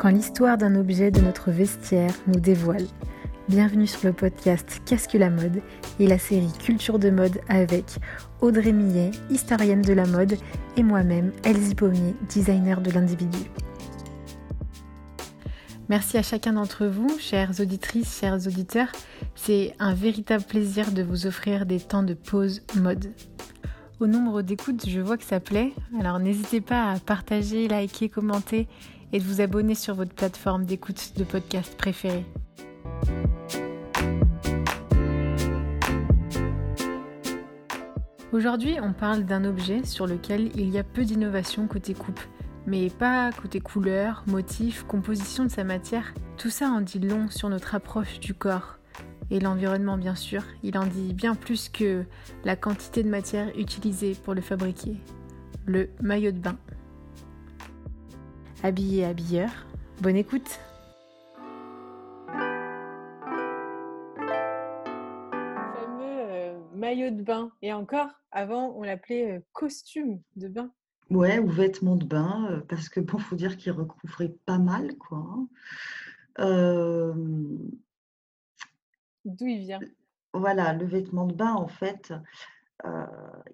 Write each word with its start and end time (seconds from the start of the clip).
quand 0.00 0.08
l'histoire 0.08 0.56
d'un 0.56 0.76
objet 0.76 1.10
de 1.10 1.20
notre 1.20 1.50
vestiaire 1.50 2.14
nous 2.26 2.40
dévoile. 2.40 2.86
Bienvenue 3.50 3.86
sur 3.86 4.06
le 4.06 4.14
podcast 4.14 4.80
Qu'est-ce 4.86 5.06
que 5.06 5.18
la 5.18 5.28
mode 5.28 5.60
et 5.98 6.06
la 6.06 6.18
série 6.18 6.50
Culture 6.58 6.98
de 6.98 7.10
mode 7.10 7.38
avec 7.50 7.84
Audrey 8.40 8.72
Millet, 8.72 9.10
historienne 9.28 9.82
de 9.82 9.92
la 9.92 10.06
mode, 10.06 10.38
et 10.78 10.82
moi-même, 10.82 11.32
Elsie 11.44 11.74
Pommier, 11.74 12.14
designer 12.30 12.80
de 12.80 12.90
l'individu. 12.92 13.40
Merci 15.90 16.16
à 16.16 16.22
chacun 16.22 16.54
d'entre 16.54 16.86
vous, 16.86 17.18
chères 17.18 17.60
auditrices, 17.60 18.20
chers 18.20 18.46
auditeurs. 18.46 18.92
C'est 19.34 19.74
un 19.80 19.92
véritable 19.92 20.44
plaisir 20.44 20.92
de 20.92 21.02
vous 21.02 21.26
offrir 21.26 21.66
des 21.66 21.78
temps 21.78 22.04
de 22.04 22.14
pause 22.14 22.62
mode. 22.74 23.12
Au 23.98 24.06
nombre 24.06 24.40
d'écoutes, 24.40 24.88
je 24.88 25.00
vois 25.00 25.18
que 25.18 25.24
ça 25.24 25.40
plaît. 25.40 25.74
Alors 26.00 26.20
n'hésitez 26.20 26.62
pas 26.62 26.90
à 26.90 26.98
partager, 26.98 27.68
liker, 27.68 28.08
commenter 28.08 28.66
et 29.12 29.18
de 29.18 29.24
vous 29.24 29.40
abonner 29.40 29.74
sur 29.74 29.94
votre 29.94 30.14
plateforme 30.14 30.64
d'écoute 30.64 31.12
de 31.16 31.24
podcast 31.24 31.76
préférée. 31.76 32.24
Aujourd'hui, 38.32 38.76
on 38.80 38.92
parle 38.92 39.24
d'un 39.24 39.44
objet 39.44 39.84
sur 39.84 40.06
lequel 40.06 40.50
il 40.54 40.70
y 40.70 40.78
a 40.78 40.84
peu 40.84 41.04
d'innovation 41.04 41.66
côté 41.66 41.94
coupe, 41.94 42.20
mais 42.64 42.88
pas 42.88 43.32
côté 43.32 43.60
couleur, 43.60 44.22
motif, 44.28 44.84
composition 44.84 45.44
de 45.44 45.50
sa 45.50 45.64
matière. 45.64 46.14
Tout 46.36 46.50
ça 46.50 46.68
en 46.68 46.80
dit 46.80 47.00
long 47.00 47.28
sur 47.28 47.48
notre 47.48 47.74
approche 47.74 48.20
du 48.20 48.32
corps. 48.32 48.78
Et 49.32 49.40
l'environnement, 49.40 49.96
bien 49.96 50.14
sûr, 50.14 50.44
il 50.62 50.78
en 50.78 50.86
dit 50.86 51.12
bien 51.12 51.34
plus 51.34 51.68
que 51.68 52.04
la 52.44 52.54
quantité 52.54 53.02
de 53.02 53.08
matière 53.08 53.48
utilisée 53.58 54.16
pour 54.24 54.34
le 54.34 54.40
fabriquer. 54.40 54.96
Le 55.66 55.90
maillot 56.00 56.32
de 56.32 56.38
bain 56.38 56.56
habillé 58.62 59.04
habilleur. 59.04 59.50
Bonne 60.00 60.16
écoute 60.16 60.60
fameux 65.74 66.20
euh, 66.20 66.58
maillot 66.74 67.10
de 67.10 67.22
bain. 67.22 67.52
Et 67.62 67.72
encore, 67.72 68.08
avant, 68.30 68.74
on 68.76 68.82
l'appelait 68.82 69.38
euh, 69.38 69.40
costume 69.52 70.20
de 70.36 70.48
bain. 70.48 70.70
Ouais, 71.10 71.38
ou 71.38 71.48
vêtements 71.48 71.96
de 71.96 72.04
bain, 72.04 72.48
euh, 72.50 72.60
parce 72.68 72.88
que 72.88 73.00
bon, 73.00 73.18
faut 73.18 73.36
dire 73.36 73.56
qu'il 73.56 73.72
recouvrait 73.72 74.34
pas 74.46 74.58
mal, 74.58 74.96
quoi. 74.96 75.26
Hein. 76.38 77.14
D'où 79.24 79.46
il 79.46 79.60
vient? 79.60 79.80
Voilà, 80.32 80.72
le 80.72 80.86
vêtement 80.86 81.26
de 81.26 81.34
bain, 81.34 81.52
en 81.54 81.66
fait, 81.66 82.14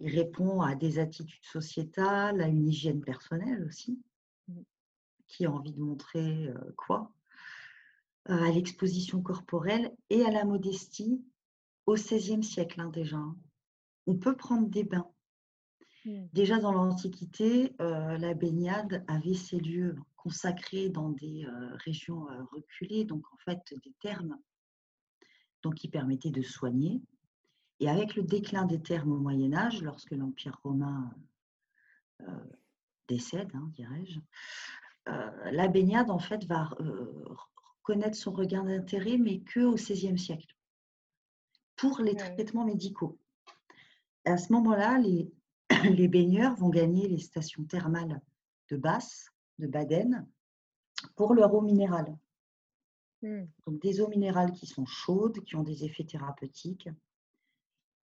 il 0.00 0.14
répond 0.14 0.60
à 0.60 0.74
des 0.74 0.98
attitudes 0.98 1.44
sociétales, 1.44 2.40
à 2.40 2.46
une 2.46 2.68
hygiène 2.68 3.00
personnelle 3.00 3.64
aussi 3.66 3.98
qui 5.28 5.46
a 5.46 5.50
envie 5.50 5.72
de 5.72 5.80
montrer 5.80 6.50
quoi 6.76 7.12
À 8.26 8.50
l'exposition 8.50 9.22
corporelle 9.22 9.94
et 10.10 10.24
à 10.24 10.30
la 10.30 10.44
modestie 10.44 11.24
au 11.86 11.94
XVIe 11.94 12.42
siècle 12.42 12.80
hein, 12.80 12.90
déjà. 12.90 13.16
Hein. 13.16 13.36
On 14.06 14.16
peut 14.16 14.36
prendre 14.36 14.68
des 14.68 14.84
bains. 14.84 15.10
Mmh. 16.04 16.26
Déjà 16.32 16.58
dans 16.58 16.72
l'Antiquité, 16.72 17.74
la 17.78 18.34
baignade 18.34 19.04
avait 19.08 19.34
ses 19.34 19.58
lieux 19.58 19.96
consacrés 20.16 20.88
dans 20.88 21.10
des 21.10 21.46
régions 21.84 22.26
reculées, 22.52 23.04
donc 23.04 23.24
en 23.32 23.36
fait 23.38 23.60
des 23.84 23.92
thermes, 24.00 24.36
donc 25.62 25.74
qui 25.74 25.88
permettaient 25.88 26.30
de 26.30 26.42
soigner. 26.42 27.00
Et 27.80 27.88
avec 27.88 28.16
le 28.16 28.22
déclin 28.22 28.64
des 28.64 28.80
thermes 28.80 29.12
au 29.12 29.18
Moyen 29.18 29.52
Âge, 29.54 29.82
lorsque 29.82 30.12
l'Empire 30.12 30.58
romain 30.62 31.10
décède, 33.08 33.50
hein, 33.54 33.70
dirais-je, 33.74 34.18
euh, 35.08 35.50
la 35.50 35.68
baignade, 35.68 36.10
en 36.10 36.18
fait, 36.18 36.44
va 36.44 36.70
euh, 36.80 37.24
connaître 37.82 38.16
son 38.16 38.32
regain 38.32 38.64
d'intérêt, 38.64 39.18
mais 39.18 39.40
qu'au 39.40 39.74
XVIe 39.74 40.18
siècle, 40.18 40.54
pour 41.76 42.00
les 42.00 42.16
traitements 42.16 42.64
médicaux. 42.64 43.18
à 44.24 44.38
ce 44.38 44.52
moment-là, 44.52 44.98
les, 44.98 45.30
les 45.84 46.08
baigneurs 46.08 46.56
vont 46.56 46.70
gagner 46.70 47.06
les 47.08 47.18
stations 47.18 47.64
thermales 47.64 48.20
de 48.70 48.76
Basse, 48.76 49.30
de 49.58 49.66
Baden, 49.66 50.26
pour 51.14 51.34
leur 51.34 51.54
eau 51.54 51.60
minérale. 51.60 52.16
Mmh. 53.22 53.44
Donc 53.66 53.80
des 53.80 54.00
eaux 54.00 54.08
minérales 54.08 54.52
qui 54.52 54.66
sont 54.66 54.86
chaudes, 54.86 55.42
qui 55.44 55.56
ont 55.56 55.62
des 55.62 55.84
effets 55.84 56.04
thérapeutiques. 56.04 56.88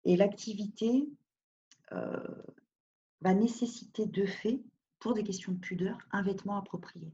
Et 0.04 0.16
l'activité 0.16 1.08
euh, 1.92 2.42
va 3.20 3.34
nécessiter 3.34 4.06
de 4.06 4.24
fait 4.24 4.62
pour 5.00 5.14
des 5.14 5.24
questions 5.24 5.52
de 5.52 5.58
pudeur, 5.58 5.98
un 6.12 6.22
vêtement 6.22 6.56
approprié. 6.56 7.12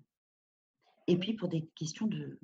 Et 1.06 1.16
puis 1.18 1.34
pour 1.34 1.48
des 1.48 1.66
questions 1.74 2.06
de, 2.06 2.38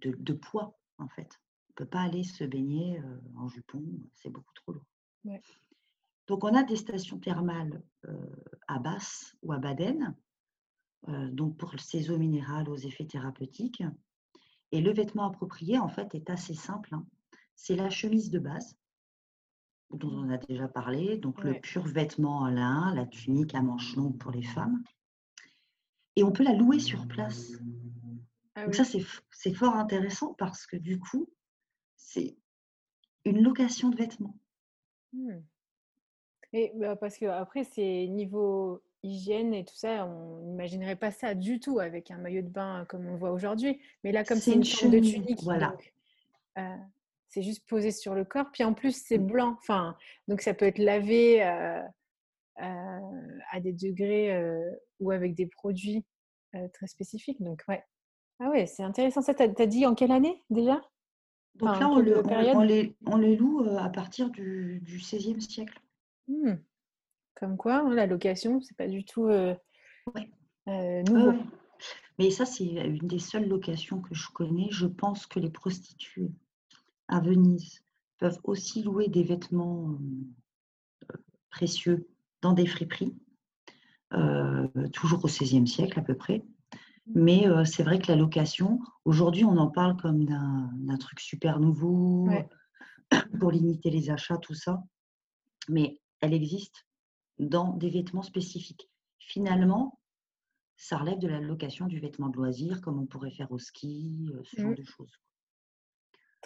de, 0.00 0.32
poids, 0.32 0.78
en 0.98 1.08
fait. 1.08 1.40
On 1.68 1.82
ne 1.82 1.86
peut 1.86 1.90
pas 1.90 2.02
aller 2.02 2.24
se 2.24 2.44
baigner 2.44 2.98
euh, 3.00 3.20
en 3.36 3.48
jupon, 3.48 3.84
c'est 4.14 4.30
beaucoup 4.30 4.52
trop 4.54 4.72
lourd. 4.72 4.86
Donc 6.26 6.44
on 6.44 6.54
a 6.54 6.62
des 6.62 6.76
stations 6.76 7.18
thermales 7.18 7.82
euh, 8.08 8.36
à 8.66 8.78
Basse 8.78 9.36
ou 9.42 9.52
à 9.52 9.58
Baden, 9.58 10.16
euh, 11.08 11.30
donc 11.30 11.56
pour 11.56 11.78
ces 11.78 12.10
eaux 12.10 12.18
minérales 12.18 12.68
aux 12.68 12.76
effets 12.76 13.06
thérapeutiques. 13.06 13.82
Et 14.72 14.80
le 14.80 14.92
vêtement 14.92 15.26
approprié, 15.28 15.78
en 15.78 15.88
fait, 15.88 16.14
est 16.14 16.28
assez 16.28 16.54
simple. 16.54 16.94
Hein. 16.94 17.06
C'est 17.54 17.76
la 17.76 17.90
chemise 17.90 18.30
de 18.30 18.40
base, 18.40 18.76
dont 19.90 20.10
on 20.12 20.30
a 20.30 20.38
déjà 20.38 20.68
parlé, 20.68 21.16
donc 21.16 21.42
le 21.42 21.54
pur 21.54 21.82
vêtement 21.82 22.38
en 22.38 22.48
lin, 22.48 22.94
la 22.94 23.06
tunique 23.06 23.54
à 23.54 23.62
manches 23.62 23.96
longues 23.96 24.18
pour 24.18 24.30
les 24.30 24.42
femmes. 24.42 24.82
Et 26.16 26.24
on 26.24 26.32
peut 26.32 26.44
la 26.44 26.54
louer 26.54 26.78
sur 26.78 27.06
place. 27.06 27.52
Ah 28.54 28.64
donc 28.64 28.74
ça, 28.74 28.84
c'est 28.84 29.54
fort 29.54 29.74
intéressant 29.74 30.34
parce 30.34 30.66
que 30.66 30.76
du 30.76 30.98
coup, 30.98 31.28
c'est 31.96 32.36
une 33.24 33.42
location 33.42 33.90
de 33.90 33.96
vêtements. 33.96 34.38
Mmh. 35.12 35.40
Et 36.52 36.72
bah, 36.74 36.96
parce 36.96 37.18
que 37.18 37.26
après, 37.26 37.64
c'est 37.64 38.06
niveau 38.06 38.82
hygiène 39.02 39.52
et 39.52 39.64
tout 39.64 39.74
ça, 39.74 40.06
on 40.06 40.38
n'imaginerait 40.38 40.96
pas 40.96 41.10
ça 41.10 41.34
du 41.34 41.60
tout 41.60 41.78
avec 41.80 42.10
un 42.10 42.18
maillot 42.18 42.42
de 42.42 42.48
bain 42.48 42.86
comme 42.88 43.06
on 43.06 43.16
voit 43.16 43.30
aujourd'hui. 43.30 43.80
Mais 44.04 44.12
là, 44.12 44.24
comme 44.24 44.38
c'est 44.38 44.52
une, 44.52 44.62
une 44.62 44.90
de 44.90 44.98
tunique, 45.00 45.42
voilà. 45.42 45.76
Euh, 46.58 46.76
c'est 47.28 47.42
juste 47.42 47.66
posé 47.68 47.90
sur 47.90 48.14
le 48.14 48.24
corps. 48.24 48.50
Puis 48.52 48.64
en 48.64 48.74
plus, 48.74 48.96
c'est 48.96 49.18
mmh. 49.18 49.26
blanc. 49.26 49.56
Enfin, 49.58 49.96
donc 50.28 50.40
ça 50.40 50.54
peut 50.54 50.66
être 50.66 50.78
lavé 50.78 51.42
euh, 51.42 51.82
euh, 52.62 53.38
à 53.50 53.60
des 53.60 53.72
degrés 53.72 54.34
euh, 54.34 54.70
ou 55.00 55.10
avec 55.10 55.34
des 55.34 55.46
produits 55.46 56.04
très 56.72 56.86
spécifiques. 56.86 57.42
Donc, 57.42 57.62
ouais. 57.68 57.84
Ah 58.40 58.48
ouais, 58.48 58.66
c'est 58.66 58.82
intéressant. 58.82 59.20
Ça, 59.20 59.34
tu 59.34 59.42
as, 59.42 59.66
dit 59.66 59.84
en 59.84 59.94
quelle 59.94 60.12
année 60.12 60.42
déjà? 60.48 60.80
Donc 61.56 61.80
là, 61.80 61.88
on, 61.88 61.98
le, 61.98 62.22
on, 62.26 62.60
les, 62.62 62.96
on, 63.06 63.16
les, 63.16 63.36
loue 63.36 63.66
à 63.78 63.88
partir 63.90 64.30
du, 64.30 64.80
du 64.82 64.96
XVIe 64.96 65.40
siècle. 65.40 65.78
Mmh. 66.28 66.54
Comme 67.34 67.56
quoi, 67.58 67.76
hein, 67.76 67.94
la 67.94 68.06
location, 68.06 68.60
c'est 68.62 68.76
pas 68.76 68.88
du 68.88 69.04
tout 69.04 69.28
nouveau. 70.66 71.34
Mais 72.18 72.30
ça, 72.30 72.46
c'est 72.46 72.64
une 72.64 73.06
des 73.06 73.18
seules 73.18 73.48
locations 73.48 74.00
que 74.00 74.14
je 74.14 74.30
connais. 74.30 74.68
Je 74.70 74.86
pense 74.86 75.26
que 75.26 75.38
les 75.38 75.50
prostituées 75.50 76.30
à 77.08 77.20
Venise 77.20 77.82
peuvent 78.18 78.40
aussi 78.44 78.82
louer 78.82 79.08
des 79.08 79.22
vêtements 79.22 79.98
précieux 81.50 82.08
dans 82.42 82.52
des 82.52 82.66
friperies, 82.66 83.16
toujours 84.92 85.24
au 85.24 85.28
XVIe 85.28 85.66
siècle 85.66 85.98
à 85.98 86.02
peu 86.02 86.14
près. 86.14 86.44
Mais 87.14 87.46
c'est 87.64 87.82
vrai 87.82 87.98
que 87.98 88.10
la 88.10 88.16
location, 88.16 88.80
aujourd'hui, 89.04 89.44
on 89.44 89.56
en 89.58 89.70
parle 89.70 89.96
comme 89.96 90.24
d'un 90.24 90.96
truc 90.98 91.20
super 91.20 91.60
nouveau 91.60 92.28
pour 93.40 93.50
limiter 93.50 93.90
les 93.90 94.10
achats, 94.10 94.38
tout 94.38 94.54
ça. 94.54 94.82
Mais 95.68 96.00
elle 96.20 96.34
existe 96.34 96.86
dans 97.38 97.72
des 97.74 97.90
vêtements 97.90 98.22
spécifiques. 98.22 98.90
Finalement, 99.18 100.00
ça 100.76 100.98
relève 100.98 101.18
de 101.18 101.28
la 101.28 101.40
location 101.40 101.86
du 101.86 101.98
vêtement 101.98 102.28
de 102.28 102.36
loisir, 102.36 102.80
comme 102.80 102.98
on 102.98 103.06
pourrait 103.06 103.30
faire 103.30 103.50
au 103.50 103.58
ski, 103.58 104.30
ce 104.44 104.60
genre 104.60 104.70
mmh. 104.70 104.74
de 104.74 104.84
choses. 104.84 105.18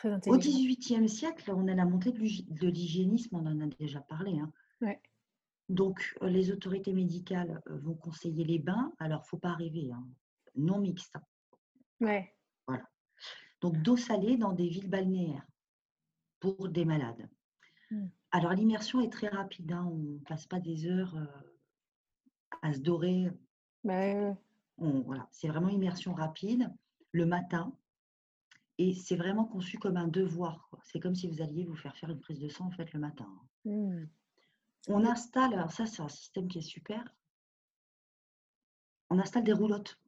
Au 0.05 0.38
XVIIIe 0.38 1.08
siècle, 1.08 1.52
on 1.52 1.69
a 1.69 1.75
la 1.75 1.85
montée 1.85 2.12
de 2.12 2.69
l'hygiénisme, 2.69 3.37
on 3.37 3.47
en 3.47 3.61
a 3.61 3.67
déjà 3.67 4.00
parlé. 4.00 4.38
Hein. 4.38 4.52
Donc, 5.70 6.17
euh, 6.23 6.29
les 6.29 6.50
autorités 6.50 6.93
médicales 6.93 7.62
euh, 7.69 7.79
vont 7.79 7.94
conseiller 7.94 8.44
les 8.44 8.58
bains. 8.58 8.93
Alors, 8.99 9.20
il 9.20 9.26
ne 9.26 9.29
faut 9.29 9.38
pas 9.38 9.50
arriver, 9.50 9.91
hein, 9.93 10.05
non 10.56 10.81
mixte. 10.81 11.14
Hein. 11.14 11.23
Ouais. 12.00 12.35
Voilà. 12.67 12.82
Donc, 13.61 13.81
d'eau 13.82 13.97
salée 13.97 14.37
dans 14.37 14.52
des 14.52 14.69
villes 14.69 14.91
balnéaires 14.91 15.47
pour 16.41 16.69
des 16.69 16.85
malades. 16.85 17.29
Mmh. 17.93 18.06
Alors, 18.32 18.53
l'immersion 18.53 19.00
est 19.00 19.12
très 19.12 19.29
rapide. 19.29 19.73
On 19.73 19.96
ne 19.96 20.19
passe 20.19 20.46
pas 20.46 20.58
des 20.58 20.87
heures 20.87 21.14
euh, 21.14 21.26
à 22.62 22.73
se 22.73 22.81
dorer. 22.81 23.31
Bah, 23.85 24.35
voilà. 24.76 25.29
C'est 25.31 25.49
vraiment 25.49 25.69
immersion 25.69 26.14
rapide. 26.14 26.69
Le 27.12 27.26
matin, 27.26 27.73
et 28.82 28.94
c'est 28.94 29.17
vraiment 29.17 29.44
conçu 29.44 29.79
comme 29.79 29.97
un 29.99 30.09
devoir. 30.09 30.71
C'est 30.85 31.00
comme 31.00 31.15
si 31.15 31.29
vous 31.29 31.43
alliez 31.43 31.65
vous 31.65 31.77
faire 31.77 31.97
faire 31.97 32.09
une 32.11 32.21
prise 32.21 32.41
de 32.41 32.49
sang 32.49 32.67
en 32.67 32.71
fait 32.71 32.91
le 32.93 33.00
matin. 33.00 33.29
Mmh. 33.67 34.05
On 34.88 35.05
installe, 35.05 35.53
alors 35.53 35.71
ça 35.71 35.85
c'est 35.87 36.00
un 36.03 36.09
système 36.09 36.49
qui 36.49 36.59
est 36.59 36.62
super. 36.62 37.15
On 39.11 39.19
installe 39.19 39.44
des 39.44 39.53
roulottes. 39.53 39.99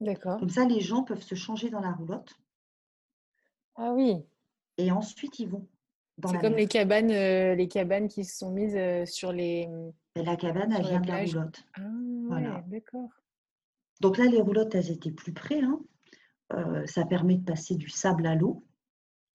D'accord. 0.00 0.38
Comme 0.38 0.50
ça, 0.50 0.64
les 0.64 0.80
gens 0.80 1.02
peuvent 1.02 1.22
se 1.22 1.34
changer 1.34 1.70
dans 1.70 1.80
la 1.80 1.92
roulotte 1.92 2.38
Ah 3.76 3.92
oui. 3.94 4.16
et 4.76 4.92
ensuite 4.92 5.38
ils 5.38 5.48
vont 5.48 5.66
dans 6.18 6.28
C'est 6.28 6.38
comme 6.38 6.54
les 6.54 6.66
cabanes, 6.68 7.10
euh, 7.12 7.54
les 7.54 7.68
cabanes 7.68 8.08
qui 8.08 8.24
se 8.24 8.36
sont 8.38 8.50
mises 8.50 8.76
euh, 8.76 9.06
sur 9.06 9.32
les, 9.32 9.68
Et 10.16 10.22
la 10.22 10.36
cabane, 10.36 10.72
elle 10.72 10.82
vient 10.84 11.00
de 11.00 11.08
la 11.08 11.18
roulotte. 11.24 11.64
Ah 11.74 11.80
ouais, 11.80 12.26
Voilà. 12.26 12.64
d'accord. 12.66 13.08
Donc 14.00 14.18
là, 14.18 14.26
les 14.26 14.40
roulottes, 14.40 14.74
elles 14.74 14.90
étaient 14.90 15.12
plus 15.12 15.32
près. 15.32 15.60
hein. 15.60 15.80
Euh, 16.54 16.86
ça 16.86 17.04
permet 17.04 17.36
de 17.36 17.44
passer 17.44 17.74
du 17.76 17.88
sable 17.90 18.26
à 18.26 18.34
l'eau 18.34 18.64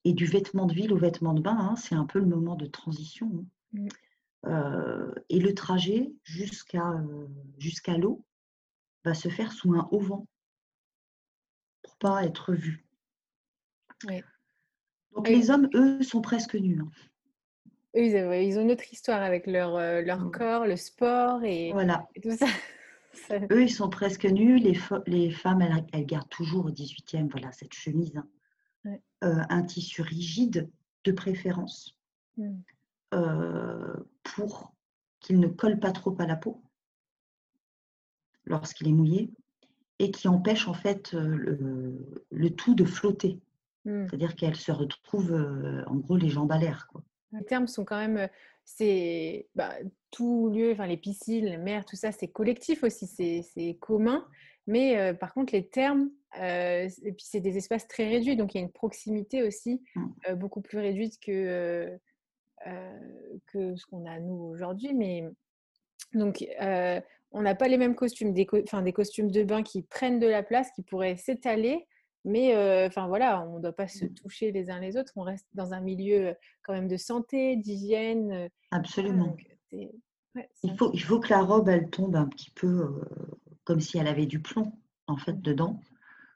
et 0.03 0.13
du 0.13 0.25
vêtement 0.25 0.65
de 0.65 0.73
ville 0.73 0.91
au 0.93 0.97
vêtement 0.97 1.33
de 1.33 1.41
bain. 1.41 1.55
hein. 1.57 1.75
C'est 1.75 1.95
un 1.95 2.05
peu 2.05 2.19
le 2.19 2.25
moment 2.25 2.55
de 2.55 2.65
transition. 2.65 3.31
hein. 3.35 3.45
Mm. 3.73 3.87
Euh, 4.45 5.13
et 5.29 5.39
le 5.39 5.53
trajet 5.53 6.11
jusqu'à 6.23 6.89
euh, 6.91 7.27
jusqu'à 7.59 7.97
l'eau 7.97 8.25
va 9.05 9.13
se 9.13 9.29
faire 9.29 9.51
sous 9.53 9.73
un 9.73 9.87
haut 9.91 9.99
vent 10.01 10.27
pour 11.81 11.95
pas 11.97 12.25
être 12.25 12.53
vu. 12.53 12.85
Donc 15.15 15.29
Et 15.29 15.35
les 15.35 15.49
hommes, 15.49 15.69
eux, 15.75 16.01
sont 16.03 16.21
presque 16.21 16.55
nus. 16.55 16.81
hein. 16.81 16.89
ils, 17.93 18.57
ont 18.57 18.61
une 18.63 18.71
autre 18.71 18.91
histoire 18.91 19.21
avec 19.21 19.47
leur, 19.47 19.75
euh, 19.77 20.01
leur 20.01 20.19
Mm. 20.25 20.31
corps, 20.31 20.65
le 20.65 20.75
sport 20.75 21.43
et, 21.43 21.71
Voilà. 21.71 22.05
et 22.15 22.19
tout 22.21 22.35
ça. 22.35 22.47
Eux, 23.51 23.63
ils 23.63 23.69
sont 23.71 23.89
presque 23.89 24.25
nus. 24.25 24.57
Les, 24.59 24.73
femmes, 25.31 25.61
elles, 25.61 25.85
elles 25.93 26.05
gardent 26.05 26.29
toujours 26.29 26.65
au 26.65 26.71
18e, 26.71 27.29
voilà, 27.29 27.51
cette 27.51 27.73
chemise. 27.73 28.15
hein. 28.17 28.27
Ouais. 28.85 29.01
Euh, 29.23 29.41
un 29.49 29.63
tissu 29.63 30.01
rigide, 30.01 30.69
de 31.05 31.11
préférence, 31.11 31.97
Mm. 32.37 32.55
euh, 33.13 33.93
pour 34.23 34.73
qu'il 35.19 35.39
ne 35.39 35.47
colle 35.47 35.79
pas 35.79 35.91
trop 35.91 36.15
à 36.19 36.25
la 36.25 36.35
peau 36.35 36.63
lorsqu'il 38.45 38.87
est 38.87 38.93
mouillé 38.93 39.31
et 39.99 40.11
qui 40.11 40.27
empêche 40.27 40.67
en 40.67 40.73
fait 40.73 41.13
euh, 41.13 41.35
le, 41.35 42.23
le 42.31 42.49
tout 42.49 42.73
de 42.75 42.83
flotter. 42.85 43.39
Mm. 43.85 44.07
C'est-à-dire 44.07 44.35
qu'elle 44.35 44.55
se 44.55 44.71
retrouve, 44.71 45.31
en 45.87 45.95
gros, 45.95 46.17
les 46.17 46.29
jambes 46.29 46.51
à 46.51 46.57
l'air. 46.57 46.89
Les 47.31 47.43
termes 47.45 47.67
sont 47.67 47.85
quand 47.85 47.97
même, 47.97 48.27
c'est 48.65 49.47
bah, 49.55 49.73
tout 50.11 50.49
lieu, 50.49 50.71
enfin 50.71 50.87
les 50.87 50.97
piscines, 50.97 51.45
les 51.45 51.57
mers, 51.57 51.85
tout 51.85 51.95
ça, 51.95 52.11
c'est 52.11 52.27
collectif 52.29 52.83
aussi, 52.83 53.07
c'est 53.07 53.77
commun. 53.79 54.27
Mais 54.67 54.97
euh, 54.97 55.13
par 55.13 55.33
contre, 55.33 55.53
les 55.53 55.67
termes, 55.67 56.09
euh, 56.39 56.87
et 57.03 57.11
puis 57.11 57.25
c'est 57.27 57.41
des 57.41 57.57
espaces 57.57 57.87
très 57.87 58.07
réduits, 58.07 58.37
donc 58.37 58.53
il 58.55 58.59
y 58.59 58.61
a 58.61 58.63
une 58.63 58.71
proximité 58.71 59.43
aussi 59.43 59.81
Mm. 59.95 60.05
euh, 60.29 60.35
beaucoup 60.35 60.61
plus 60.61 60.79
réduite 60.79 61.19
que, 61.19 61.97
que 63.47 63.75
ce 63.75 63.85
qu'on 63.85 64.05
a 64.05 64.19
nous 64.19 64.35
aujourd'hui. 64.35 64.93
Mais 64.93 65.25
donc, 66.13 66.45
on 67.35 67.41
n'a 67.41 67.55
pas 67.55 67.67
les 67.67 67.77
mêmes 67.77 67.95
costumes, 67.95 68.33
des, 68.33 68.45
co- 68.45 68.61
des 68.61 68.93
costumes 68.93 69.31
de 69.31 69.43
bain 69.43 69.63
qui 69.63 69.81
prennent 69.81 70.19
de 70.19 70.27
la 70.27 70.43
place, 70.43 70.71
qui 70.71 70.83
pourraient 70.83 71.17
s'étaler. 71.17 71.85
Mais 72.25 72.55
euh, 72.55 72.87
enfin 72.87 73.07
voilà, 73.07 73.45
on 73.45 73.57
ne 73.57 73.61
doit 73.61 73.73
pas 73.73 73.87
se 73.87 74.05
toucher 74.05 74.51
les 74.51 74.69
uns 74.69 74.79
les 74.79 74.95
autres. 74.97 75.11
On 75.15 75.23
reste 75.23 75.47
dans 75.53 75.73
un 75.73 75.81
milieu 75.81 76.27
euh, 76.27 76.33
quand 76.61 76.73
même 76.73 76.87
de 76.87 76.97
santé, 76.97 77.57
d'hygiène. 77.57 78.31
euh, 78.31 78.49
Absolument. 78.71 79.25
donc 79.27 79.45
ouais, 79.71 80.49
Il 80.63 80.77
faut, 80.77 80.91
il 80.93 81.01
faut 81.03 81.19
que 81.19 81.29
la 81.29 81.41
robe, 81.41 81.67
elle 81.69 81.89
tombe 81.89 82.15
un 82.15 82.27
petit 82.27 82.51
peu 82.51 82.67
euh, 82.67 83.01
comme 83.65 83.81
si 83.81 83.97
elle 83.97 84.07
avait 84.07 84.25
du 84.25 84.41
plomb, 84.41 84.71
en 85.07 85.17
fait, 85.17 85.41
dedans, 85.41 85.79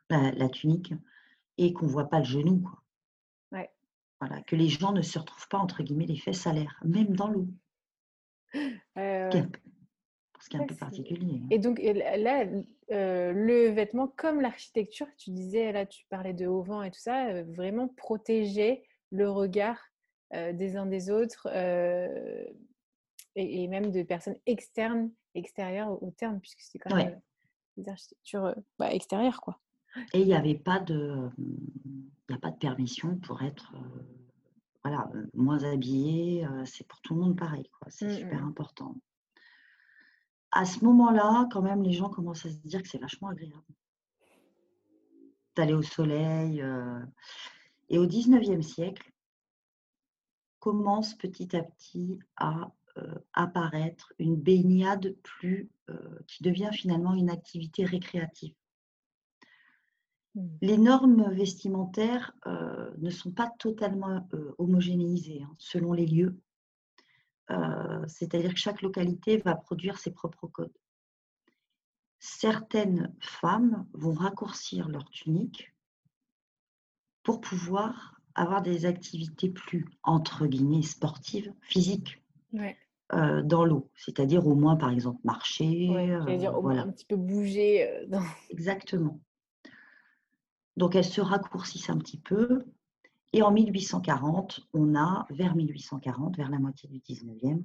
la, 0.09 0.31
la 0.31 0.49
tunique, 0.49 0.93
et 1.57 1.73
qu'on 1.73 1.85
ne 1.85 1.91
voit 1.91 2.09
pas 2.09 2.19
le 2.19 2.25
genou. 2.25 2.59
quoi. 2.59 2.83
Ouais. 3.53 3.69
Voilà, 4.19 4.41
que 4.43 4.55
les 4.55 4.69
gens 4.69 4.91
ne 4.91 5.01
se 5.01 5.19
retrouvent 5.19 5.47
pas, 5.47 5.57
entre 5.57 5.83
guillemets, 5.83 6.05
les 6.05 6.17
fesses 6.17 6.47
à 6.47 6.53
l'air, 6.53 6.79
même 6.83 7.15
dans 7.15 7.27
l'eau, 7.29 7.47
ce 10.47 10.49
qui 10.49 10.57
est 10.57 10.63
un 10.63 10.65
peu- 10.67 10.75
particulier. 10.75 11.41
hein. 11.43 11.47
Et 11.51 11.59
donc 11.59 11.79
là, 11.81 12.45
euh, 12.91 13.31
le 13.33 13.67
vêtement, 13.69 14.07
comme 14.07 14.39
l'architecture, 14.41 15.07
tu 15.17 15.31
disais, 15.31 15.71
là, 15.73 15.85
tu 15.85 16.05
parlais 16.09 16.33
de 16.33 16.47
haut 16.47 16.61
vent 16.61 16.83
et 16.83 16.91
tout 16.91 16.99
ça, 16.99 17.27
euh, 17.27 17.43
vraiment 17.43 17.89
protéger 17.89 18.83
le 19.11 19.29
regard 19.29 19.77
euh, 20.33 20.53
des 20.53 20.75
uns 20.77 20.85
des 20.85 21.09
autres 21.09 21.47
et, 23.35 23.63
et 23.63 23.67
même 23.67 23.91
de 23.91 24.03
personnes 24.03 24.37
externes, 24.45 25.11
extérieures 25.35 25.89
au, 25.91 26.07
au 26.07 26.11
terme, 26.11 26.39
puisque 26.39 26.61
c'est 26.61 26.79
quand 26.79 26.95
même 26.95 27.07
Ouais. 27.07 27.19
des 27.77 27.89
architectures 27.89 28.55
bah, 28.79 28.93
extérieures, 28.93 29.41
quoi. 29.41 29.59
Et 30.13 30.21
il 30.21 30.27
n'y 30.27 30.33
avait 30.35 30.55
pas 30.55 30.79
de, 30.79 31.29
y 32.29 32.33
a 32.33 32.37
pas 32.37 32.51
de 32.51 32.57
permission 32.57 33.17
pour 33.17 33.41
être 33.43 33.73
voilà, 34.83 35.09
moins 35.33 35.63
habillé. 35.63 36.45
c'est 36.65 36.87
pour 36.87 37.01
tout 37.01 37.15
le 37.15 37.21
monde 37.21 37.37
pareil. 37.37 37.67
quoi. 37.79 37.87
C'est 37.89 38.05
Mm, 38.05 38.09
super 38.11 38.41
mm. 38.43 38.47
important. 38.47 38.95
À 40.57 40.65
ce 40.65 40.83
moment-là, 40.83 41.47
quand 41.51 41.61
même, 41.61 41.83
les 41.83 41.93
gens 41.93 42.09
commencent 42.09 42.47
à 42.47 42.49
se 42.49 42.57
dire 42.57 42.81
que 42.81 42.87
c'est 42.87 42.97
vachement 42.97 43.27
agréable 43.27 43.61
d'aller 45.55 45.75
au 45.75 45.83
soleil. 45.83 46.63
euh. 46.63 46.99
Et 47.89 47.99
au 47.99 48.07
19e 48.07 48.63
siècle, 48.63 49.13
commence 50.57 51.13
petit 51.13 51.55
à 51.55 51.61
petit 51.61 52.17
à 52.37 52.71
euh, 52.97 53.19
apparaître 53.33 54.11
une 54.17 54.35
baignade 54.35 55.15
plus, 55.21 55.69
euh, 55.91 56.17
qui 56.25 56.41
devient 56.41 56.71
finalement 56.73 57.13
une 57.13 57.29
activité 57.29 57.85
récréative. 57.85 58.55
Mm. 60.33 60.47
Les 60.63 60.77
normes 60.79 61.31
vestimentaires 61.35 62.33
ne 62.97 63.11
sont 63.11 63.31
pas 63.31 63.51
totalement 63.59 64.27
homogénéisées 64.57 65.43
hein, 65.43 65.53
selon 65.59 65.93
les 65.93 66.07
lieux. 66.07 66.35
Euh, 67.51 68.03
C'est-à-dire 68.07 68.53
que 68.53 68.59
chaque 68.59 68.81
localité 68.81 69.37
va 69.37 69.55
produire 69.55 69.97
ses 69.97 70.11
propres 70.11 70.47
codes. 70.47 70.73
Certaines 72.19 73.15
femmes 73.19 73.87
vont 73.93 74.13
raccourcir 74.13 74.89
leur 74.89 75.09
tunique 75.09 75.73
pour 77.23 77.41
pouvoir 77.41 78.19
avoir 78.35 78.61
des 78.61 78.85
activités 78.85 79.49
plus, 79.49 79.85
entre 80.03 80.45
guillemets, 80.47 80.81
sportives, 80.83 81.53
physiques 81.61 82.23
Ouais, 82.53 82.77
euh, 83.13 83.41
dans 83.43 83.65
l'eau. 83.65 83.89
C'est-à-dire 83.95 84.47
au 84.47 84.55
moins, 84.55 84.75
par 84.77 84.89
exemple, 84.89 85.19
marcher. 85.23 85.89
ouais. 85.89 86.07
J'allais 86.07 86.37
dire 86.37 86.53
euh, 86.53 86.57
au 86.57 86.61
moins 86.61 86.73
voilà, 86.73 86.87
un 86.87 86.91
petit 86.91 87.05
peu 87.05 87.15
bouger 87.17 87.87
euh, 87.89 88.05
dans... 88.07 88.23
exactement. 88.49 89.19
Donc 90.77 90.95
elles 90.95 91.03
se 91.05 91.21
raccourcissent 91.21 91.89
un 91.89 91.97
petit 91.97 92.19
peu. 92.19 92.65
Et 93.33 93.41
en 93.41 93.51
1840, 93.51 94.67
on 94.73 94.95
a, 94.95 95.25
vers 95.29 95.55
1840, 95.55 96.37
vers 96.37 96.49
la 96.49 96.59
moitié 96.59 96.87
du 96.89 96.99
19e, 96.99 97.63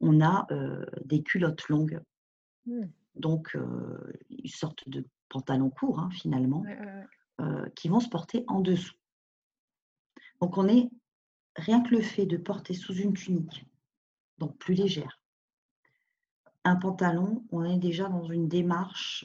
on 0.00 0.20
a 0.20 0.46
euh, 0.50 0.84
des 1.04 1.22
culottes 1.22 1.68
longues, 1.68 2.00
Mm. 2.66 2.86
donc 3.14 3.54
euh, 3.54 4.12
une 4.28 4.48
sorte 4.48 4.88
de 4.88 5.06
pantalon 5.28 5.70
court 5.70 6.00
hein, 6.00 6.10
finalement, 6.10 6.64
euh, 7.40 7.68
qui 7.76 7.88
vont 7.88 8.00
se 8.00 8.08
porter 8.08 8.44
en 8.48 8.60
dessous. 8.60 8.96
Donc 10.40 10.58
on 10.58 10.66
est, 10.66 10.90
rien 11.54 11.80
que 11.82 11.94
le 11.94 12.00
fait 12.02 12.26
de 12.26 12.36
porter 12.36 12.74
sous 12.74 12.94
une 12.94 13.14
tunique, 13.14 13.66
donc 14.38 14.58
plus 14.58 14.74
légère, 14.74 15.20
un 16.64 16.74
pantalon, 16.74 17.44
on 17.52 17.64
est 17.64 17.78
déjà 17.78 18.08
dans 18.08 18.24
une 18.24 18.48
démarche 18.48 19.24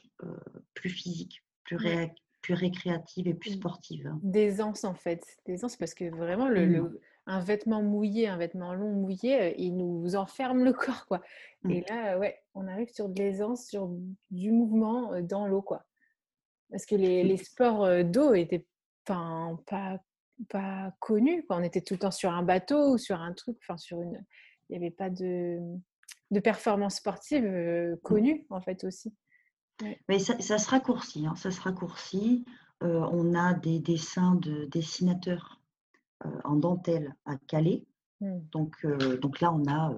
plus 0.75 0.91
physique, 0.91 1.43
plus, 1.63 1.77
réa- 1.77 2.13
plus 2.41 2.53
récréative 2.53 3.27
et 3.27 3.33
plus 3.33 3.51
Mm. 3.51 3.59
sportive. 3.59 4.13
D'aisance 4.23 4.83
en 4.83 4.93
fait. 4.95 5.23
D'aisance 5.45 5.75
parce 5.77 5.93
que 5.93 6.09
vraiment, 6.09 6.47
le, 6.47 6.65
Mm. 6.65 6.71
le- 6.73 7.01
un 7.27 7.39
vêtement 7.39 7.83
mouillé, 7.83 8.27
un 8.27 8.37
vêtement 8.37 8.73
long 8.73 8.91
mouillé, 8.93 9.41
euh, 9.41 9.53
il 9.57 9.77
nous 9.77 10.15
enferme 10.15 10.63
le 10.63 10.73
corps 11.03 11.05
quoi. 11.07 11.21
Mm. 11.63 11.71
Et 11.71 11.81
là, 11.87 12.17
ouais, 12.19 12.39
on 12.55 12.67
arrive 12.67 12.89
sur 12.89 13.09
de 13.09 13.17
l'aisance, 13.21 13.67
sur 13.67 13.89
du 14.31 14.51
mouvement 14.51 15.13
euh, 15.13 15.21
dans 15.21 15.45
l'eau 15.47 15.61
quoi. 15.61 15.85
Parce 16.71 16.85
que 16.85 16.95
les, 16.95 17.23
les 17.23 17.37
sports 17.37 17.83
euh, 17.85 18.03
d'eau 18.03 18.33
étaient 18.33 18.65
enfin, 19.07 19.59
pas, 19.67 19.99
pas 20.49 20.93
connus 20.99 21.45
quoi. 21.45 21.57
On 21.57 21.63
était 21.63 21.81
tout 21.81 21.93
le 21.93 21.99
temps 21.99 22.11
sur 22.11 22.31
un 22.31 22.43
bateau 22.43 22.93
ou 22.93 22.97
sur 22.97 23.21
un 23.21 23.33
truc, 23.33 23.57
enfin 23.61 23.77
sur 23.77 24.01
une. 24.01 24.23
Il 24.69 24.79
n'y 24.79 24.85
avait 24.85 24.95
pas 24.95 25.09
de, 25.09 25.59
de 26.31 26.39
performance 26.39 26.95
sportive 26.95 27.97
connue 28.03 28.45
en 28.49 28.61
fait 28.61 28.83
aussi. 28.85 29.13
Mais 30.09 30.19
ça, 30.19 30.39
ça 30.39 30.57
se 30.57 30.69
raccourcit, 30.69 31.25
hein, 31.25 31.35
ça 31.35 31.51
se 31.51 31.61
raccourcit. 31.61 32.45
Euh, 32.83 33.07
on 33.11 33.35
a 33.35 33.53
des 33.53 33.79
dessins 33.79 34.35
de 34.35 34.65
dessinateurs 34.65 35.61
euh, 36.25 36.29
en 36.43 36.55
dentelle 36.55 37.15
à 37.25 37.37
Calais. 37.37 37.85
Mm. 38.21 38.39
Donc, 38.51 38.85
euh, 38.85 39.17
donc 39.17 39.39
là, 39.41 39.53
on 39.53 39.67
a 39.67 39.93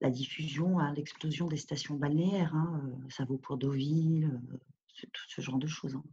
la 0.00 0.10
diffusion, 0.10 0.78
hein, 0.78 0.92
l'explosion 0.94 1.46
des 1.46 1.56
stations 1.56 1.94
balnéaires. 1.94 2.54
hein, 2.54 2.82
ça 3.08 3.24
vaut 3.24 3.38
pour 3.38 3.56
Deauville, 3.56 4.38
ce- 4.88 5.06
tout 5.06 5.24
ce 5.28 5.40
genre 5.40 5.58
de 5.58 5.66
choses. 5.66 5.94
hein, 5.94 6.04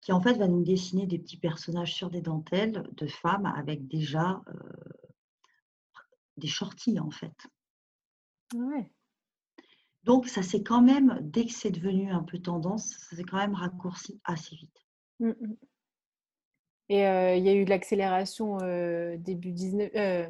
qui 0.00 0.12
en 0.12 0.20
fait 0.20 0.34
va 0.34 0.46
nous 0.46 0.62
dessiner 0.62 1.06
des 1.06 1.18
petits 1.18 1.36
personnages 1.36 1.92
sur 1.94 2.10
des 2.10 2.20
dentelles 2.20 2.88
de 2.92 3.06
femmes 3.08 3.46
avec 3.46 3.88
déjà 3.88 4.40
des 6.36 6.46
shorties 6.46 7.00
en 7.00 7.10
fait. 7.10 7.34
Ouais. 8.54 8.90
Donc 10.06 10.28
ça 10.28 10.42
s'est 10.42 10.62
quand 10.62 10.80
même, 10.80 11.18
dès 11.20 11.46
que 11.46 11.52
c'est 11.52 11.72
devenu 11.72 12.10
un 12.12 12.22
peu 12.22 12.38
tendance, 12.38 12.94
ça 13.10 13.16
s'est 13.16 13.24
quand 13.24 13.38
même 13.38 13.54
raccourci 13.54 14.20
assez 14.24 14.54
vite. 14.54 14.86
Mm, 15.18 15.30
mm. 15.30 15.56
Et 16.88 17.06
euh, 17.06 17.34
il 17.34 17.44
y 17.44 17.48
a 17.48 17.54
eu 17.54 17.64
de 17.64 17.70
l'accélération 17.70 18.58
euh, 18.62 19.16
début 19.18 19.50
19, 19.50 19.90
euh, 19.96 20.28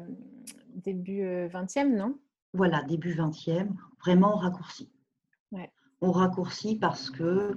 début 0.73 1.21
20e, 1.21 1.95
non? 1.95 2.17
Voilà, 2.53 2.81
début 2.83 3.13
20e, 3.13 3.69
vraiment 3.99 4.35
raccourci. 4.37 4.91
Ouais. 5.51 5.71
on 6.01 6.11
raccourcit 6.11 6.77
parce 6.77 7.09
que, 7.09 7.55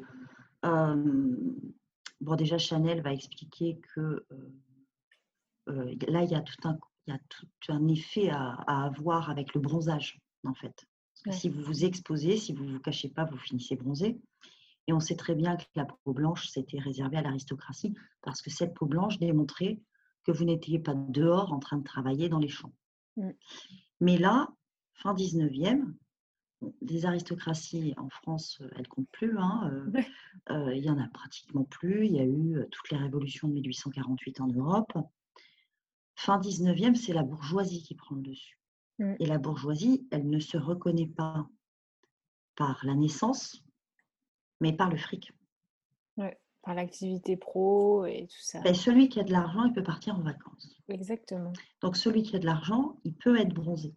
bon, 0.62 2.36
déjà, 2.36 2.58
Chanel 2.58 3.00
va 3.00 3.12
expliquer 3.12 3.80
que 3.94 4.26
là, 5.66 6.22
il 6.22 6.30
y 6.30 6.34
a 6.34 6.42
tout 6.42 6.68
un, 6.68 6.78
il 7.06 7.14
y 7.14 7.16
a 7.16 7.20
tout 7.28 7.72
un 7.72 7.88
effet 7.88 8.28
à, 8.30 8.84
avoir 8.84 9.30
avec 9.30 9.54
le 9.54 9.60
bronzage, 9.60 10.20
en 10.44 10.54
fait. 10.54 10.86
Si 11.30 11.48
vous 11.48 11.62
vous 11.62 11.84
exposez, 11.84 12.36
si 12.36 12.52
vous 12.52 12.64
ne 12.64 12.72
vous 12.72 12.80
cachez 12.80 13.08
pas, 13.08 13.24
vous 13.24 13.36
finissez 13.36 13.76
bronzé. 13.76 14.18
Et 14.86 14.92
on 14.92 15.00
sait 15.00 15.16
très 15.16 15.34
bien 15.34 15.56
que 15.56 15.64
la 15.74 15.84
peau 15.84 16.12
blanche, 16.12 16.48
c'était 16.48 16.78
réservé 16.78 17.18
à 17.18 17.22
l'aristocratie 17.22 17.94
parce 18.22 18.42
que 18.42 18.50
cette 18.50 18.74
peau 18.74 18.86
blanche 18.86 19.18
démontrait 19.18 19.80
que 20.24 20.32
vous 20.32 20.44
n'étiez 20.44 20.78
pas 20.78 20.94
dehors 20.94 21.52
en 21.52 21.58
train 21.58 21.78
de 21.78 21.84
travailler 21.84 22.28
dans 22.28 22.38
les 22.38 22.48
champs. 22.48 22.72
Mmh. 23.16 23.30
Mais 24.00 24.18
là, 24.18 24.48
fin 24.94 25.14
19e, 25.14 25.92
les 26.82 27.06
aristocraties 27.06 27.94
en 27.96 28.08
France, 28.08 28.62
elles 28.76 28.88
comptent 28.88 29.10
plus. 29.12 29.38
Hein, 29.38 29.92
il 30.48 30.84
y 30.84 30.90
en 30.90 30.98
a 30.98 31.08
pratiquement 31.08 31.64
plus. 31.64 32.06
Il 32.06 32.12
y 32.12 32.20
a 32.20 32.24
eu 32.24 32.66
toutes 32.70 32.90
les 32.90 32.98
révolutions 32.98 33.48
de 33.48 33.54
1848 33.54 34.40
en 34.40 34.48
Europe. 34.48 34.92
Fin 36.16 36.38
19e, 36.38 36.94
c'est 36.94 37.14
la 37.14 37.22
bourgeoisie 37.22 37.82
qui 37.82 37.94
prend 37.94 38.14
le 38.14 38.22
dessus. 38.22 38.59
Mmh. 39.00 39.14
Et 39.18 39.26
la 39.26 39.38
bourgeoisie, 39.38 40.06
elle 40.10 40.28
ne 40.28 40.38
se 40.38 40.58
reconnaît 40.58 41.06
pas 41.06 41.48
par 42.54 42.80
la 42.84 42.94
naissance, 42.94 43.64
mais 44.60 44.74
par 44.74 44.90
le 44.90 44.98
fric. 44.98 45.32
Ouais, 46.18 46.38
par 46.62 46.74
l'activité 46.74 47.38
pro 47.38 48.04
et 48.04 48.26
tout 48.26 48.42
ça. 48.42 48.60
Ben, 48.60 48.74
celui 48.74 49.08
qui 49.08 49.18
a 49.18 49.22
de 49.22 49.32
l'argent, 49.32 49.64
il 49.64 49.72
peut 49.72 49.82
partir 49.82 50.16
en 50.16 50.20
vacances. 50.20 50.78
Exactement. 50.88 51.54
Donc 51.80 51.96
celui 51.96 52.22
qui 52.22 52.36
a 52.36 52.38
de 52.38 52.44
l'argent, 52.44 52.98
il 53.04 53.14
peut 53.14 53.40
être 53.40 53.54
bronzé. 53.54 53.94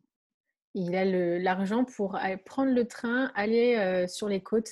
Il 0.74 0.96
a 0.96 1.04
l'argent 1.38 1.84
pour 1.84 2.18
prendre 2.46 2.72
le 2.72 2.88
train, 2.88 3.30
aller 3.36 3.76
euh, 3.76 4.08
sur 4.08 4.30
les 4.30 4.42
côtes. 4.42 4.72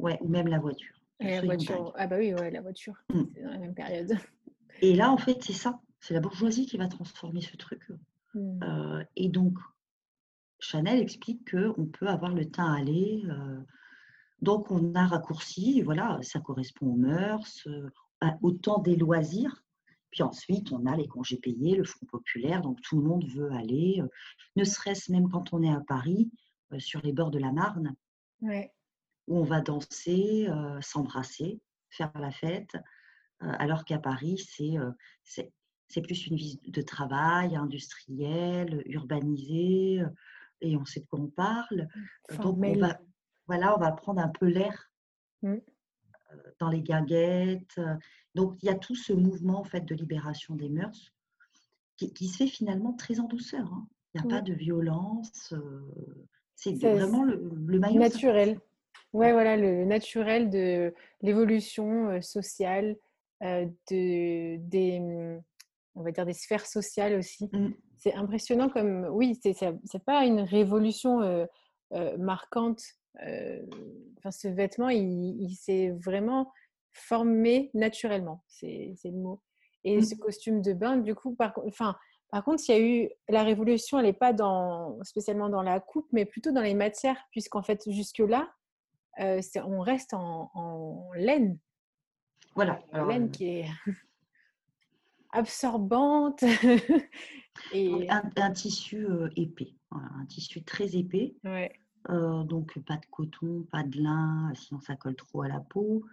Ouais, 0.00 0.18
ou 0.20 0.28
même 0.28 0.48
la 0.48 0.58
voiture. 0.58 1.00
la 1.20 1.40
voiture. 1.40 1.92
Ah 1.96 2.08
bah 2.08 2.16
oui, 2.18 2.34
ouais, 2.34 2.50
la 2.50 2.60
voiture. 2.60 2.96
Mmh. 3.14 3.22
C'est 3.32 3.42
dans 3.42 3.50
la 3.50 3.58
même 3.58 3.74
période. 3.74 4.18
Et 4.82 4.94
là, 4.94 5.12
en 5.12 5.18
fait, 5.18 5.42
c'est 5.42 5.52
ça. 5.52 5.80
C'est 6.00 6.14
la 6.14 6.20
bourgeoisie 6.20 6.66
qui 6.66 6.76
va 6.76 6.88
transformer 6.88 7.40
ce 7.42 7.56
truc. 7.56 7.88
Mmh. 8.34 8.62
Euh, 8.62 9.04
et 9.16 9.28
donc, 9.28 9.58
Chanel 10.58 11.00
explique 11.00 11.50
qu'on 11.50 11.86
peut 11.86 12.08
avoir 12.08 12.34
le 12.34 12.50
teint 12.50 12.72
allé. 12.72 13.22
Euh, 13.28 13.60
donc, 14.40 14.70
on 14.70 14.94
a 14.94 15.06
raccourci, 15.06 15.82
voilà, 15.82 16.18
ça 16.22 16.40
correspond 16.40 16.94
aux 16.94 16.96
mœurs, 16.96 17.66
euh, 17.66 17.90
au 18.42 18.52
temps 18.52 18.80
des 18.80 18.96
loisirs. 18.96 19.64
Puis 20.10 20.22
ensuite, 20.22 20.72
on 20.72 20.86
a 20.86 20.96
les 20.96 21.06
congés 21.06 21.36
payés, 21.36 21.76
le 21.76 21.84
Front 21.84 22.06
populaire, 22.06 22.62
donc 22.62 22.80
tout 22.80 22.98
le 22.98 23.06
monde 23.06 23.26
veut 23.28 23.52
aller, 23.52 24.02
ne 24.56 24.64
serait-ce 24.64 25.12
même 25.12 25.28
quand 25.28 25.52
on 25.52 25.62
est 25.62 25.70
à 25.70 25.82
Paris, 25.86 26.30
sur 26.78 27.02
les 27.02 27.12
bords 27.12 27.30
de 27.30 27.38
la 27.38 27.52
Marne, 27.52 27.94
où 28.40 29.38
on 29.38 29.44
va 29.44 29.60
danser, 29.60 30.48
s'embrasser, 30.80 31.60
faire 31.90 32.10
la 32.14 32.30
fête, 32.30 32.78
alors 33.40 33.84
qu'à 33.84 33.98
Paris, 33.98 34.38
c'est 34.38 35.52
c'est 35.88 36.02
plus 36.02 36.26
une 36.26 36.36
vie 36.36 36.60
de 36.66 36.82
travail, 36.82 37.56
industrielle, 37.56 38.82
urbanisée, 38.86 40.02
et 40.60 40.76
on 40.76 40.84
sait 40.84 41.00
de 41.00 41.06
quoi 41.06 41.20
on 41.20 41.28
parle. 41.28 41.88
Donc, 42.42 42.58
on 42.58 42.78
va, 42.78 43.00
voilà, 43.46 43.74
on 43.76 43.80
va 43.80 43.92
prendre 43.92 44.20
un 44.20 44.28
peu 44.28 44.46
l'air 44.46 44.90
mmh. 45.42 45.56
dans 46.58 46.68
les 46.68 46.82
guinguettes. 46.82 47.80
Donc, 48.34 48.62
il 48.62 48.66
y 48.66 48.68
a 48.68 48.74
tout 48.74 48.94
ce 48.94 49.12
mouvement 49.12 49.60
en 49.60 49.64
fait, 49.64 49.80
de 49.80 49.94
libération 49.94 50.54
des 50.54 50.68
mœurs 50.68 51.12
qui, 51.96 52.28
se 52.28 52.36
fait 52.36 52.46
finalement 52.46 52.92
très 52.92 53.18
en 53.18 53.24
douceur. 53.24 53.72
Hein. 53.72 53.88
Il 54.14 54.20
n'y 54.20 54.26
a 54.26 54.36
pas 54.36 54.42
de 54.42 54.52
violence. 54.52 55.54
c'est 56.54 56.72
vraiment 56.78 57.24
le, 57.24 57.50
le 57.66 57.78
maillot. 57.78 57.98
Naturel. 57.98 58.60
Ouais, 59.14 59.32
voilà, 59.32 59.56
le 59.56 59.84
naturel 59.84 60.50
de 60.50 60.94
l'évolution 61.22 62.20
sociale, 62.20 62.96
de, 63.40 64.56
des, 64.56 65.00
mmh, 65.00 65.42
on 65.98 66.02
va 66.02 66.12
dire, 66.12 66.24
des 66.24 66.32
sphères 66.32 66.66
sociales 66.66 67.14
aussi. 67.18 67.48
Mmh. 67.52 67.70
C'est 67.96 68.14
impressionnant 68.14 68.68
comme, 68.68 69.08
oui, 69.10 69.38
c'est 69.42 70.04
pas 70.04 70.24
une 70.24 70.40
révolution 70.40 71.20
euh, 71.20 71.44
euh, 71.92 72.16
marquante. 72.16 72.80
Euh, 73.26 73.60
enfin, 74.18 74.30
ce 74.30 74.48
vêtement, 74.48 74.88
il, 74.88 75.54
s'est 75.56 75.90
vraiment 75.90 76.52
formé 76.92 77.70
naturellement, 77.74 78.44
c'est 78.46 78.94
le 79.04 79.10
mot. 79.18 79.42
Et 79.84 79.98
mmh. 79.98 80.02
ce 80.02 80.14
costume 80.14 80.62
de 80.62 80.72
bain, 80.72 80.96
du 80.96 81.14
coup, 81.14 81.34
par, 81.34 81.52
enfin, 81.66 81.96
par 82.30 82.44
contre, 82.44 82.62
il 82.68 82.72
y 82.72 82.74
a 82.74 82.80
eu 82.80 83.10
la 83.28 83.42
révolution, 83.42 83.98
elle 83.98 84.06
n'est 84.06 84.12
pas 84.12 84.32
dans, 84.32 85.02
spécialement 85.02 85.48
dans 85.48 85.62
la 85.62 85.80
coupe, 85.80 86.06
mais 86.12 86.24
plutôt 86.24 86.52
dans 86.52 86.62
les 86.62 86.74
matières, 86.74 87.20
puisqu'en 87.30 87.62
fait, 87.62 87.90
jusque-là, 87.90 88.48
on 89.18 89.80
reste 89.80 90.14
en, 90.14 91.10
laine. 91.16 91.58
Voilà. 92.54 92.80
laine 92.92 93.30
qui 93.30 93.48
est 93.48 93.66
absorbante. 95.30 96.42
et... 97.72 98.08
un, 98.10 98.50
tissu 98.52 99.06
épais, 99.36 99.74
un 99.90 100.26
tissu 100.26 100.62
très 100.62 100.96
épais. 100.96 101.34
donc 102.08 102.78
pas 102.80 102.96
de 102.96 103.06
coton, 103.10 103.66
pas 103.70 103.82
de 103.82 104.00
lin, 104.00 104.52
sinon 104.54 104.80
ça 104.80 104.96
colle 104.96 105.16
trop 105.16 105.42
à 105.42 105.48
la 105.48 105.60
peau. 105.60 106.04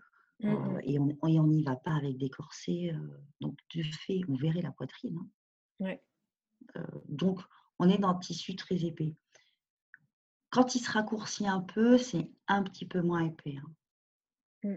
Mmh, 0.42 0.50
mmh. 0.50 0.80
et 0.84 1.40
on 1.40 1.48
n'y 1.48 1.64
va 1.64 1.78
pas 1.78 1.94
avec 1.96 2.18
des 2.18 2.30
corsets. 2.30 2.94
donc 3.40 3.58
du 3.70 3.84
fait, 3.86 4.22
on 4.28 4.36
verrait 4.36 4.62
la 4.62 4.72
poitrine. 4.72 5.18
Hein. 5.82 5.96
donc 7.08 7.40
on 7.80 7.90
est 7.90 7.98
dans 7.98 8.10
un 8.10 8.20
tissu 8.20 8.56
très 8.56 8.84
épais. 8.84 9.16
Quand 10.50 10.76
il 10.76 10.80
se 10.80 10.92
raccourcit 10.92 11.48
un 11.48 11.62
peu, 11.62 11.98
c'est 11.98 12.30
un 12.48 12.64
petit 12.64 12.86
peu 12.86 13.02
moins 13.02 13.26
épais. 13.26 13.58
Hein. 13.58 13.72
Mmh. 14.64 14.76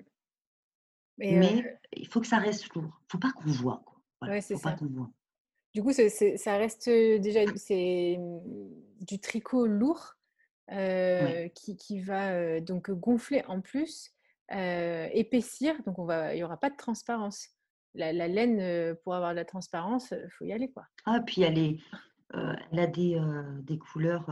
Mais 1.18 1.80
il 1.96 2.08
faut 2.08 2.20
que 2.20 2.26
ça 2.26 2.38
reste 2.38 2.72
lourd. 2.74 2.84
Il 2.84 3.04
ne 3.06 3.10
faut 3.10 3.18
pas 3.18 3.32
qu'on 3.32 3.50
voit. 3.50 3.82
Quoi 3.84 3.97
c'est 4.40 4.56
ça. 4.56 4.76
Du 5.74 5.82
coup, 5.82 5.92
ça 5.92 6.56
reste 6.56 6.88
déjà 6.88 7.40
c'est 7.56 8.16
mmh, 8.18 9.04
du 9.04 9.20
tricot 9.20 9.66
lourd 9.66 10.14
qui, 10.68 12.00
va 12.00 12.60
donc 12.60 12.90
gonfler 12.90 13.44
en 13.46 13.60
plus, 13.60 14.12
épaissir. 14.50 15.74
Donc, 15.84 15.98
on 15.98 16.04
va, 16.04 16.34
il 16.34 16.38
n'y 16.38 16.44
aura 16.44 16.58
pas 16.58 16.70
de 16.70 16.76
transparence. 16.76 17.48
La, 17.94 18.12
laine, 18.12 18.96
pour 19.02 19.14
avoir 19.14 19.30
de 19.32 19.36
la 19.36 19.44
transparence, 19.44 20.12
il 20.12 20.30
faut 20.30 20.44
y 20.44 20.52
aller. 20.52 20.70
Quoi. 20.70 20.86
Ah, 21.04 21.20
puis 21.24 21.42
elle, 21.42 21.78
elle 22.34 22.78
a 22.78 22.86
des, 22.86 23.20
des 23.62 23.78
couleurs. 23.78 24.26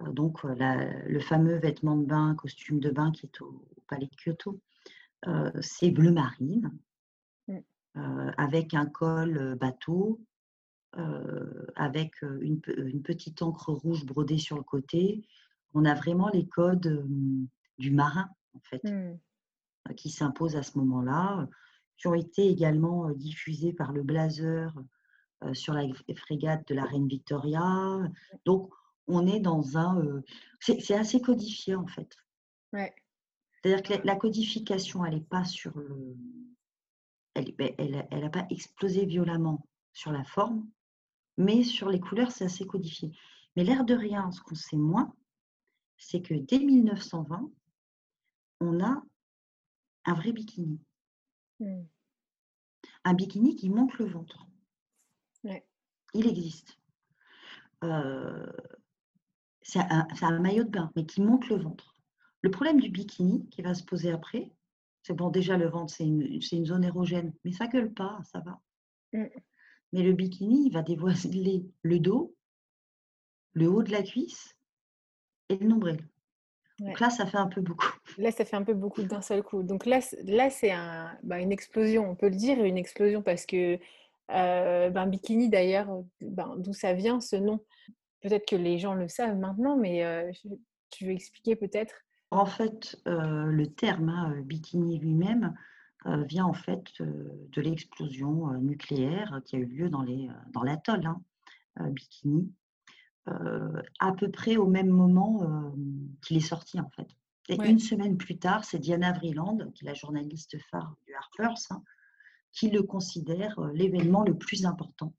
donc, 0.00 0.42
le 0.44 1.20
fameux 1.20 1.56
vêtement 1.56 1.96
de 1.96 2.06
bain, 2.06 2.34
costume 2.36 2.80
de 2.80 2.90
bain 2.90 3.12
qui 3.12 3.26
est 3.26 3.40
au, 3.40 3.64
Palais 3.88 4.06
de 4.06 4.16
Kyoto, 4.16 4.60
c'est 5.60 5.90
bleu 5.90 6.12
marine. 6.12 6.70
Euh, 7.96 8.30
avec 8.36 8.72
un 8.72 8.86
col 8.86 9.36
euh, 9.36 9.56
bateau, 9.56 10.20
euh, 10.96 11.66
avec 11.74 12.22
une, 12.22 12.60
petite 12.60 13.42
encre 13.42 13.72
rouge 13.72 14.06
brodée 14.06 14.38
sur 14.38 14.56
le 14.56 14.62
côté. 14.62 15.26
On 15.74 15.84
a 15.84 15.94
vraiment 15.94 16.28
les 16.28 16.46
codes 16.46 17.04
du 17.78 17.90
marin, 17.90 18.28
en 18.54 18.60
fait, 18.60 18.84
mmh. 18.84 19.18
qui 19.96 20.10
s'imposent 20.10 20.54
à 20.54 20.62
ce 20.62 20.78
moment-là, 20.78 21.48
qui 21.96 22.06
ont 22.06 22.14
été 22.14 22.48
également 22.48 23.10
diffusés 23.10 23.72
par 23.72 23.92
le 23.92 24.02
blazer 24.02 24.72
sur 25.52 25.74
la 25.74 25.84
frégate 26.16 26.66
de 26.68 26.74
la 26.74 26.84
Reine 26.84 27.06
Victoria. 27.06 28.00
Donc, 28.44 28.72
on 29.06 29.26
est 29.28 29.40
dans 29.40 29.78
un... 29.78 30.22
c'est 30.58 30.94
assez 30.94 31.20
codifié, 31.20 31.76
en 31.76 31.86
fait. 31.86 32.16
Ouais. 32.72 32.92
C'est-à-dire 33.62 33.82
que 33.82 34.06
la 34.06 34.16
codification, 34.16 35.04
elle 35.04 35.14
n'est 35.14 35.20
pas 35.20 35.44
sur 35.44 35.76
le, 35.78 36.16
elle 37.58 38.20
n'a 38.20 38.30
pas 38.30 38.46
explosé 38.50 39.04
violemment 39.06 39.66
sur 39.92 40.12
la 40.12 40.24
forme, 40.24 40.68
mais 41.36 41.62
sur 41.62 41.88
les 41.88 42.00
couleurs, 42.00 42.30
c'est 42.30 42.44
assez 42.44 42.66
codifié. 42.66 43.12
Mais 43.56 43.64
l'air 43.64 43.84
de 43.84 43.94
rien, 43.94 44.30
ce 44.30 44.40
qu'on 44.40 44.54
sait 44.54 44.76
moins, 44.76 45.14
c'est 45.96 46.22
que 46.22 46.34
dès 46.34 46.58
1920, 46.58 47.50
on 48.60 48.84
a 48.84 49.02
un 50.04 50.14
vrai 50.14 50.32
bikini. 50.32 50.80
Hmm. 51.58 51.84
Un 53.04 53.14
bikini 53.14 53.56
qui 53.56 53.70
monte 53.70 53.94
le 53.98 54.06
ventre. 54.06 54.46
Il 56.12 56.26
existe. 56.26 56.76
Euh, 57.84 58.52
c'est 59.62 59.78
un, 59.78 60.06
un, 60.22 60.40
maillot 60.40 60.64
de 60.64 60.70
bain, 60.70 60.90
mais 60.96 61.06
qui 61.06 61.20
monte 61.20 61.48
le 61.48 61.56
ventre. 61.56 61.94
Le 62.42 62.50
problème 62.50 62.80
du 62.80 62.90
bikini 62.90 63.48
qui 63.50 63.62
va 63.62 63.74
se 63.74 63.84
poser 63.84 64.10
après, 64.10 64.50
c'est 65.02 65.14
bon, 65.14 65.30
déjà 65.30 65.56
le 65.56 65.68
ventre, 65.68 65.94
c'est 65.94 66.04
une, 66.04 66.66
zone 66.66 66.84
érogène, 66.84 67.32
mais 67.44 67.52
ça 67.52 67.66
gueule 67.66 67.92
pas, 67.92 68.20
ça 68.24 68.40
va. 68.40 68.60
Mmh. 69.12 69.26
Mais 69.92 70.02
le 70.02 70.12
bikini, 70.12 70.66
il 70.66 70.72
va 70.72 70.82
dévoiler 70.82 71.66
le 71.82 71.98
dos, 71.98 72.34
le 73.54 73.68
haut 73.68 73.82
de 73.82 73.90
la 73.90 74.02
cuisse 74.02 74.56
et 75.48 75.56
le 75.56 75.66
nombril. 75.66 76.06
Donc 76.78 76.98
là, 76.98 77.10
ça 77.10 77.26
fait 77.26 77.36
un 77.36 77.48
peu 77.48 77.60
beaucoup. 77.60 77.92
Là, 78.18 78.30
ça 78.30 78.46
fait 78.46 78.56
un 78.56 78.62
peu 78.62 78.72
beaucoup 78.72 79.02
d'un 79.02 79.20
seul 79.20 79.42
coup. 79.42 79.62
Donc 79.62 79.84
là, 79.84 80.00
là 80.24 80.48
c'est 80.48 80.70
un, 80.70 81.14
bah, 81.22 81.38
une 81.38 81.52
explosion, 81.52 82.10
on 82.10 82.14
peut 82.14 82.30
le 82.30 82.36
dire, 82.36 82.64
une 82.64 82.78
explosion 82.78 83.22
parce 83.22 83.44
que 83.44 83.78
euh, 84.30 84.88
ben, 84.88 85.06
bikini, 85.06 85.50
d'ailleurs, 85.50 85.88
ben, 86.22 86.54
d'où 86.56 86.72
ça 86.72 86.94
vient 86.94 87.20
ce 87.20 87.36
nom 87.36 87.60
Peut-être 88.22 88.46
que 88.46 88.56
les 88.56 88.78
gens 88.78 88.94
le 88.94 89.08
savent 89.08 89.36
maintenant, 89.36 89.76
mais 89.76 90.04
euh, 90.04 90.30
tu 90.90 91.06
veux 91.06 91.12
expliquer 91.12 91.54
peut-être 91.54 91.94
en 92.30 92.46
fait, 92.46 93.00
le 93.06 93.66
terme 93.66 94.08
hein, 94.08 94.40
bikini 94.42 94.98
lui-même 94.98 95.54
vient 96.06 96.46
en 96.46 96.54
fait 96.54 96.84
de 97.00 97.60
l'explosion 97.60 98.52
nucléaire 98.54 99.40
qui 99.44 99.56
a 99.56 99.58
eu 99.58 99.66
lieu 99.66 99.90
dans 99.90 100.62
l'atoll 100.62 101.06
hein, 101.06 101.20
Bikini, 101.90 102.52
à 103.26 104.12
peu 104.16 104.30
près 104.30 104.56
au 104.56 104.66
même 104.66 104.88
moment 104.88 105.74
qu'il 106.22 106.36
est 106.36 106.40
sorti 106.40 106.80
en 106.80 106.88
fait. 106.90 107.08
Et 107.48 107.56
une 107.68 107.80
semaine 107.80 108.16
plus 108.16 108.38
tard, 108.38 108.64
c'est 108.64 108.78
Diana 108.78 109.12
Vreeland, 109.12 109.72
qui 109.74 109.84
est 109.84 109.88
la 109.88 109.94
journaliste 109.94 110.56
phare 110.70 110.94
du 111.04 111.14
Harper's, 111.14 111.70
hein, 111.72 111.82
qui 112.52 112.70
le 112.70 112.82
considère 112.82 113.60
l'événement 113.74 114.22
le 114.22 114.38
plus 114.38 114.66
important 114.66 115.12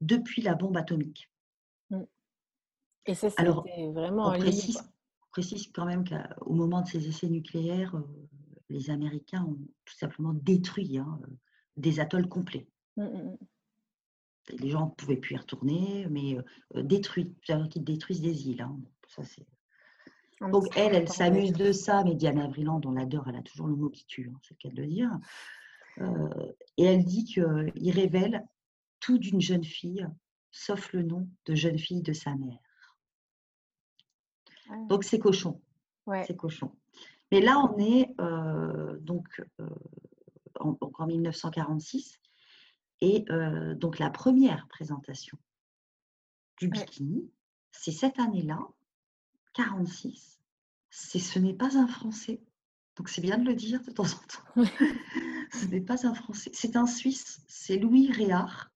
depuis 0.00 0.42
la 0.42 0.54
bombe 0.54 0.76
atomique. 0.76 1.28
Mmh. 1.90 2.02
Et 3.06 3.14
ça, 3.14 3.30
c'était 3.30 3.90
vraiment 3.92 4.28
on 4.28 4.38
précise, 4.38 4.88
précise 5.30 5.70
quand 5.72 5.86
même 5.86 6.04
qu'au 6.08 6.52
moment 6.52 6.82
de 6.82 6.88
ces 6.88 7.08
essais 7.08 7.28
nucléaires, 7.28 7.94
les 8.68 8.90
Américains 8.90 9.44
ont 9.44 9.58
tout 9.84 9.96
simplement 9.96 10.32
détruit 10.32 10.98
hein, 10.98 11.20
des 11.76 12.00
atolls 12.00 12.28
complets. 12.28 12.68
Mmh, 12.96 13.04
mmh, 13.04 13.36
les 14.58 14.70
gens 14.70 14.86
ne 14.86 14.90
pouvaient 14.90 15.16
plus 15.16 15.34
y 15.34 15.38
retourner, 15.38 16.06
mais 16.10 16.36
détruit, 16.74 17.34
c'est-à-dire 17.44 17.68
qu'ils 17.68 17.84
détruisent 17.84 18.22
des 18.22 18.48
îles. 18.48 18.62
Hein. 18.62 18.78
Ça, 19.08 19.22
c'est 19.22 19.46
donc 20.48 20.66
elle, 20.74 20.94
elle 20.94 21.08
s'amuse 21.08 21.52
de 21.52 21.70
ça, 21.70 22.02
mais 22.02 22.14
Diana 22.14 22.48
Vreeland, 22.48 22.80
on 22.86 22.92
l'adore, 22.92 23.28
elle 23.28 23.36
a 23.36 23.42
toujours 23.42 23.66
le 23.66 23.76
mot 23.76 23.90
qui 23.90 24.06
tue, 24.06 24.30
hein, 24.32 24.38
c'est 24.42 24.54
le 24.54 24.70
cas 24.70 24.74
de 24.74 24.80
le 24.80 24.86
dire. 24.86 25.10
Euh, 25.98 26.52
et 26.78 26.84
elle 26.84 27.04
dit 27.04 27.24
qu'il 27.24 27.90
révèle 27.90 28.42
tout 29.00 29.18
d'une 29.18 29.40
jeune 29.40 29.64
fille, 29.64 30.06
sauf 30.50 30.92
le 30.94 31.02
nom 31.02 31.28
de 31.44 31.54
jeune 31.54 31.78
fille 31.78 32.02
de 32.02 32.14
sa 32.14 32.34
mère. 32.36 32.58
Ah. 34.70 34.76
Donc 34.88 35.04
c'est 35.04 35.18
cochon. 35.18 35.60
C'est 36.26 36.36
cochon. 36.36 36.72
Mais 37.30 37.40
là, 37.40 37.58
on 37.58 37.78
est 37.78 38.12
euh, 38.20 38.98
donc, 39.00 39.40
euh, 39.60 39.68
en, 40.58 40.76
en, 40.80 41.06
1946, 41.06 42.18
et 43.02 43.24
donc 43.76 43.98
la 43.98 44.10
première 44.10 44.66
présentation 44.68 45.38
du 46.58 46.68
bikini, 46.68 47.30
c'est 47.70 47.92
cette 47.92 48.18
année-là, 48.18 48.58
46, 49.54 50.40
ce 50.90 51.38
n'est 51.38 51.54
pas 51.54 51.78
un 51.78 51.86
Français. 51.86 52.42
Donc 52.96 53.08
c'est 53.08 53.22
bien 53.22 53.38
de 53.38 53.44
le 53.44 53.54
dire 53.54 53.80
de 53.82 53.90
temps 53.90 54.04
en 54.04 54.64
temps. 54.64 54.64
ce 55.52 55.66
n'est 55.66 55.80
pas 55.80 56.06
un 56.06 56.14
Français. 56.14 56.50
C'est 56.52 56.76
un 56.76 56.86
Suisse. 56.86 57.42
C'est 57.48 57.78
Louis 57.78 58.12
Réard 58.12 58.70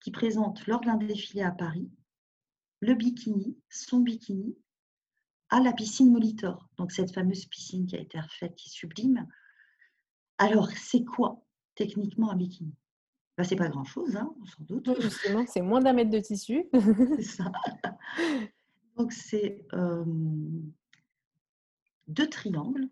qui 0.00 0.10
présente 0.10 0.66
lors 0.66 0.80
d'un 0.80 0.96
défilé 0.96 1.42
à 1.42 1.52
Paris 1.52 1.88
le 2.82 2.94
bikini, 2.94 3.56
son 3.70 4.00
bikini, 4.00 4.56
à 5.52 5.60
la 5.60 5.72
piscine 5.74 6.10
Molitor. 6.10 6.66
Donc 6.78 6.92
cette 6.92 7.12
fameuse 7.12 7.44
piscine 7.44 7.86
qui 7.86 7.94
a 7.94 8.00
été 8.00 8.18
refaite, 8.18 8.56
qui 8.56 8.68
est 8.68 8.72
sublime. 8.72 9.28
Alors 10.38 10.70
c'est 10.70 11.04
quoi 11.04 11.44
techniquement 11.74 12.30
un 12.30 12.36
bikini? 12.36 12.74
Ben, 13.36 13.44
C'est 13.44 13.56
pas 13.56 13.68
grand-chose, 13.68 14.16
hein, 14.16 14.34
sans 14.46 14.64
doute. 14.64 15.00
Justement, 15.00 15.44
c'est 15.46 15.60
moins 15.60 15.80
d'un 15.80 15.92
mètre 15.92 16.10
de 16.10 16.18
tissu. 16.18 16.64
c'est 17.16 17.22
ça. 17.22 17.52
Donc 18.96 19.12
c'est 19.12 19.66
euh, 19.74 20.04
deux 22.08 22.30
triangles 22.30 22.88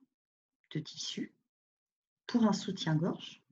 de 0.75 0.81
tissu 0.81 1.35
pour 2.27 2.45
un 2.45 2.53
soutien-gorge, 2.53 3.43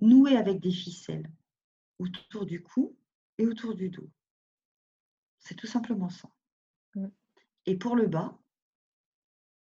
noué 0.00 0.36
avec 0.36 0.60
des 0.60 0.72
ficelles 0.72 1.30
autour 1.98 2.46
du 2.46 2.62
cou 2.62 2.96
et 3.36 3.46
autour 3.46 3.74
du 3.74 3.90
dos. 3.90 4.08
C'est 5.40 5.56
tout 5.56 5.66
simplement 5.66 6.08
ça. 6.08 6.30
Et 7.66 7.76
pour 7.76 7.96
le 7.96 8.06
bas, 8.06 8.38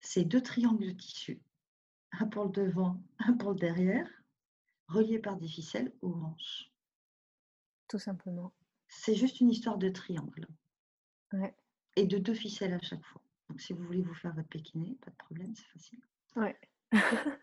c'est 0.01 0.23
deux 0.23 0.41
triangles 0.41 0.85
de 0.85 0.91
tissu, 0.91 1.41
un 2.11 2.27
pour 2.27 2.45
le 2.45 2.51
devant, 2.51 3.01
un 3.19 3.33
pour 3.33 3.51
le 3.51 3.57
derrière, 3.57 4.07
reliés 4.87 5.19
par 5.19 5.37
des 5.37 5.47
ficelles 5.47 5.91
aux 6.01 6.13
hanches. 6.13 6.71
Tout 7.87 7.99
simplement. 7.99 8.53
C'est 8.87 9.15
juste 9.15 9.39
une 9.39 9.49
histoire 9.49 9.77
de 9.77 9.89
triangle. 9.89 10.47
Et 11.97 12.05
de 12.05 12.17
deux 12.17 12.33
ficelles 12.33 12.73
à 12.73 12.79
chaque 12.79 13.03
fois. 13.03 13.21
Donc, 13.49 13.59
si 13.59 13.73
vous 13.73 13.83
voulez 13.83 14.01
vous 14.01 14.13
faire 14.13 14.33
votre 14.33 14.47
pékiné, 14.47 14.97
pas 15.03 15.11
de 15.11 15.15
problème, 15.17 15.53
c'est 15.55 15.67
facile. 15.67 15.99
Ouais. 16.35 16.57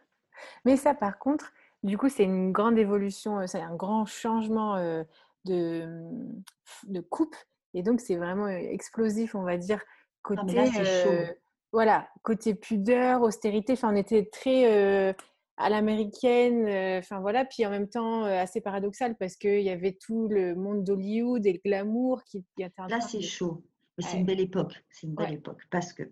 Mais 0.65 0.77
ça, 0.77 0.95
par 0.95 1.19
contre, 1.19 1.53
du 1.83 1.99
coup, 1.99 2.09
c'est 2.09 2.25
une 2.25 2.53
grande 2.53 2.79
évolution, 2.79 3.41
euh, 3.41 3.47
c'est 3.47 3.61
un 3.61 3.75
grand 3.75 4.07
changement 4.07 4.77
euh, 4.77 5.05
de, 5.45 5.85
mmh, 5.87 6.43
de 6.89 7.01
coupe. 7.01 7.37
Et 7.75 7.83
donc, 7.83 8.01
c'est 8.01 8.17
vraiment 8.17 8.47
euh, 8.47 8.57
explosif, 8.57 9.35
on 9.35 9.43
va 9.43 9.57
dire, 9.57 9.83
ah, 10.25 10.31
côté, 10.45 11.37
voilà, 11.73 12.09
côté 12.23 12.55
pudeur, 12.55 13.23
austérité. 13.23 13.75
Enfin, 13.75 13.93
on 13.93 13.97
était 13.97 14.27
très 14.27 15.15
à 15.59 15.69
l'américaine, 15.69 16.99
enfin 16.99 17.21
voilà, 17.21 17.45
puis 17.45 17.65
en 17.67 17.71
même 17.71 17.89
temps 17.89 18.25
assez 18.25 18.61
paradoxal 18.61 19.17
parce 19.17 19.37
qu'il 19.37 19.63
y 19.63 19.71
avait 19.71 19.93
tout 19.93 20.29
le 20.29 20.55
monde 20.55 20.85
d'Hollywood 20.85 21.47
et 21.47 21.53
le 21.53 21.61
glamour 21.65 22.25
qui, 22.25 22.45
qui 22.57 22.63
Là, 22.89 23.01
c'est 23.01 23.21
chaud. 23.21 23.63
Mais 23.99 24.05
c'est 24.05 24.19
une 24.19 24.27
belle 24.27 24.41
époque. 24.41 24.83
C'est 24.91 25.07
une 25.07 25.15
belle 25.15 25.35
époque 25.35 25.63
parce 25.71 25.93
que 25.93 26.05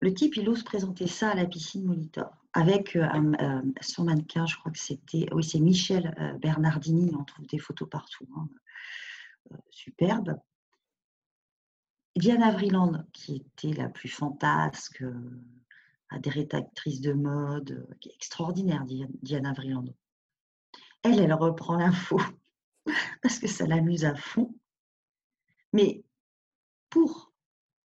le 0.00 0.12
type, 0.12 0.36
il 0.36 0.48
ose 0.48 0.62
présenter 0.62 1.06
ça 1.06 1.30
à 1.30 1.34
la 1.34 1.46
piscine 1.46 1.84
Molitor 1.84 2.30
avec 2.54 2.94
euh, 2.94 3.06
euh, 3.40 3.62
son 3.80 4.04
mannequin, 4.04 4.46
je 4.46 4.56
crois 4.56 4.70
que 4.70 4.78
c'était, 4.78 5.26
oui, 5.32 5.42
c'est 5.42 5.58
Michel 5.58 6.14
euh, 6.20 6.38
Bernardini, 6.38 7.12
on 7.18 7.24
trouve 7.24 7.46
des 7.46 7.58
photos 7.58 7.88
partout, 7.90 8.26
hein, 8.36 8.48
superbe. 9.70 10.36
Diana 12.16 12.52
Vreeland, 12.52 13.04
qui 13.12 13.36
était 13.36 13.72
la 13.72 13.88
plus 13.88 14.08
fantasque, 14.08 15.04
des 16.18 16.30
rédactrices 16.30 17.00
de 17.00 17.12
mode, 17.12 17.86
qui 18.00 18.08
est 18.08 18.14
extraordinaire, 18.14 18.84
Diana 19.22 19.52
Vreeland. 19.52 19.84
Elle, 21.02 21.18
elle 21.18 21.32
reprend 21.32 21.76
l'info 21.76 22.20
parce 23.22 23.38
que 23.38 23.48
ça 23.48 23.66
l'amuse 23.66 24.04
à 24.04 24.14
fond. 24.14 24.54
Mais 25.72 26.04
pour 26.88 27.32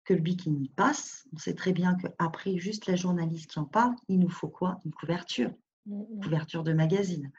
que 0.05 0.15
le 0.15 0.21
bikini 0.21 0.69
passe, 0.71 1.27
on 1.33 1.39
sait 1.39 1.55
très 1.55 1.73
bien 1.73 1.97
qu'après 1.97 2.59
juste 2.59 2.87
la 2.87 2.97
journaliste 2.97 3.51
qui 3.51 3.59
en 3.59 3.65
parle, 3.65 3.95
il 4.09 4.19
nous 4.19 4.31
faut 4.31 4.49
quoi? 4.49 4.81
Une 4.85 4.93
couverture, 4.93 5.53
une 5.87 6.21
couverture 6.21 6.63
de 6.63 6.73
magazine. 6.73 7.31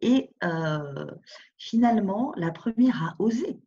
Et 0.00 0.30
euh, 0.44 1.10
finalement, 1.56 2.32
la 2.36 2.50
première 2.50 3.02
a 3.02 3.16
osé 3.18 3.60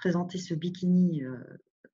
présenter 0.00 0.38
ce 0.38 0.54
bikini 0.54 1.22
euh, 1.22 1.36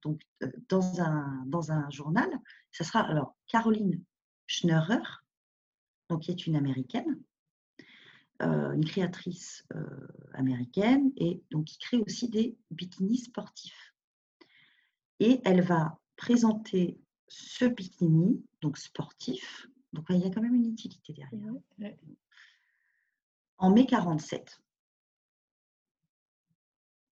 donc, 0.03 0.21
euh, 0.43 0.51
dans, 0.69 1.01
un, 1.01 1.45
dans 1.47 1.73
un 1.73 1.89
journal. 1.91 2.29
Ça 2.73 2.85
sera 2.85 3.01
alors 3.01 3.37
Caroline 3.47 4.03
Schneurer, 4.47 5.03
donc, 6.09 6.23
qui 6.23 6.31
est 6.31 6.47
une 6.47 6.57
américaine, 6.57 7.21
une 8.39 8.85
créatrice 8.85 9.67
américaine, 10.35 11.11
et 11.17 11.43
donc 11.51 11.65
qui 11.65 11.79
crée 11.79 11.97
aussi 11.97 12.29
des 12.29 12.55
bikinis 12.71 13.19
sportifs 13.19 13.97
et 15.21 15.41
elle 15.45 15.63
va 15.63 15.99
présenter 16.17 16.99
ce 17.29 17.65
bikini, 17.65 18.45
donc 18.61 18.79
sportif. 18.79 19.67
Donc 19.93 20.07
il 20.11 20.19
y 20.19 20.25
a 20.25 20.31
quand 20.31 20.43
même 20.43 20.55
une 20.55 20.71
utilité 20.71 21.13
derrière. 21.13 21.53
En 23.59 23.71
mai 23.71 23.87
47. 23.87 24.61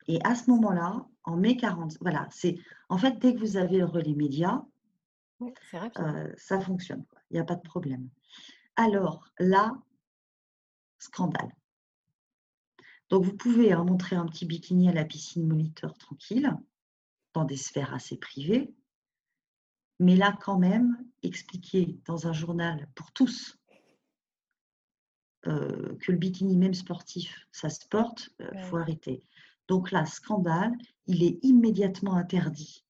Et 0.08 0.20
à 0.24 0.36
ce 0.36 0.50
moment-là, 0.52 1.06
en 1.24 1.38
mai 1.38 1.56
40, 1.56 1.98
voilà, 2.02 2.28
c'est 2.32 2.58
en 2.90 2.98
fait 2.98 3.20
dès 3.20 3.34
que 3.34 3.40
vous 3.40 3.58
avez 3.58 3.78
le 3.78 3.86
relais 3.86 4.14
média, 4.14 4.66
euh, 6.00 6.34
ça 6.38 6.60
fonctionne. 6.60 7.06
Il 7.30 7.36
n'y 7.36 7.40
a 7.40 7.46
pas 7.46 7.56
de 7.56 7.62
problème. 7.62 8.10
Alors 8.76 9.26
là, 9.40 9.78
scandale. 11.00 11.54
Donc 13.10 13.24
vous 13.24 13.36
pouvez 13.36 13.74
hein, 13.74 13.84
montrer 13.84 14.16
un 14.16 14.26
petit 14.26 14.46
bikini 14.46 14.90
à 14.90 14.94
la 14.94 15.06
piscine 15.06 15.48
moniteur 15.48 15.98
tranquille 15.98 16.56
dans 17.34 17.46
des 17.46 17.58
sphères 17.58 17.94
assez 17.94 18.18
privées. 18.18 18.74
Mais 20.00 20.16
là, 20.16 20.36
quand 20.42 20.58
même, 20.58 20.98
expliquer 21.22 21.98
dans 22.06 22.28
un 22.28 22.34
journal 22.34 22.90
pour 22.96 23.12
tous 23.12 23.58
euh, 25.48 25.96
que 25.98 26.12
le 26.12 26.18
bikini, 26.18 26.58
même 26.58 26.74
sportif, 26.74 27.48
ça 27.52 27.70
se 27.70 27.86
porte, 27.88 28.30
il 28.40 28.46
euh, 28.46 28.64
faut 28.64 28.78
arrêter. 28.78 29.24
Donc 29.68 29.92
là, 29.92 30.06
scandale, 30.06 30.74
il 31.08 31.24
est 31.24 31.40
immédiatement 31.44 32.16
interdit 32.16 32.86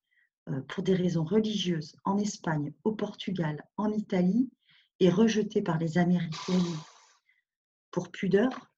euh, 0.50 0.62
pour 0.62 0.84
des 0.84 0.96
raisons 0.96 1.24
religieuses 1.24 1.96
en 2.04 2.18
Espagne, 2.18 2.74
au 2.84 2.92
Portugal, 2.94 3.64
en 3.78 3.92
Italie, 3.92 4.50
et 5.00 5.10
rejeté 5.10 5.62
par 5.62 5.78
les 5.78 5.98
Américaines 5.98 6.78
pour 7.92 8.12
pudeur. 8.12 8.72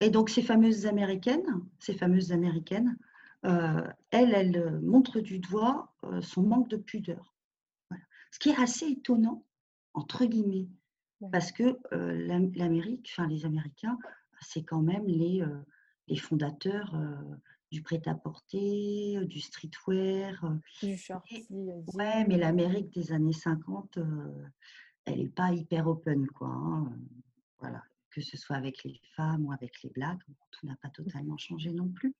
Et 0.00 0.10
donc 0.10 0.30
ces 0.30 0.42
fameuses 0.42 0.86
Américaines, 0.86 1.64
ces 1.80 1.94
fameuses 1.94 2.32
Américaines 2.32 2.96
euh, 3.44 3.86
elle, 4.10 4.34
elle 4.34 4.56
euh, 4.56 4.80
montre 4.80 5.20
du 5.20 5.38
doigt 5.38 5.92
euh, 6.04 6.20
son 6.20 6.42
manque 6.42 6.68
de 6.68 6.76
pudeur. 6.76 7.34
Ce 8.32 8.38
qui 8.38 8.50
est 8.50 8.60
assez 8.60 8.86
étonnant, 8.86 9.44
entre 9.94 10.24
guillemets, 10.24 10.68
parce 11.32 11.50
que 11.50 11.78
l'Amérique, 11.90 13.10
enfin 13.12 13.26
les 13.26 13.46
Américains, 13.46 13.98
c'est 14.42 14.62
quand 14.62 14.82
même 14.82 15.06
les, 15.06 15.42
les 16.08 16.16
fondateurs 16.16 16.94
du 17.70 17.82
prêt-à-porter, 17.82 19.20
du 19.26 19.40
streetwear. 19.40 20.58
Du 20.82 20.96
short. 20.96 21.24
Ouais, 21.94 22.24
mais 22.26 22.38
l'Amérique 22.38 22.90
des 22.92 23.12
années 23.12 23.32
50, 23.32 23.98
elle 25.04 25.18
n'est 25.18 25.28
pas 25.28 25.52
hyper 25.52 25.86
open, 25.86 26.26
quoi. 26.28 26.48
Hein, 26.48 26.92
voilà, 27.60 27.82
que 28.10 28.20
ce 28.20 28.36
soit 28.36 28.56
avec 28.56 28.84
les 28.84 29.00
femmes 29.16 29.44
ou 29.46 29.52
avec 29.52 29.82
les 29.82 29.90
blacks, 29.90 30.20
tout 30.50 30.66
n'a 30.66 30.76
pas 30.76 30.88
totalement 30.88 31.36
changé 31.36 31.72
non 31.72 31.88
plus. 31.88 32.14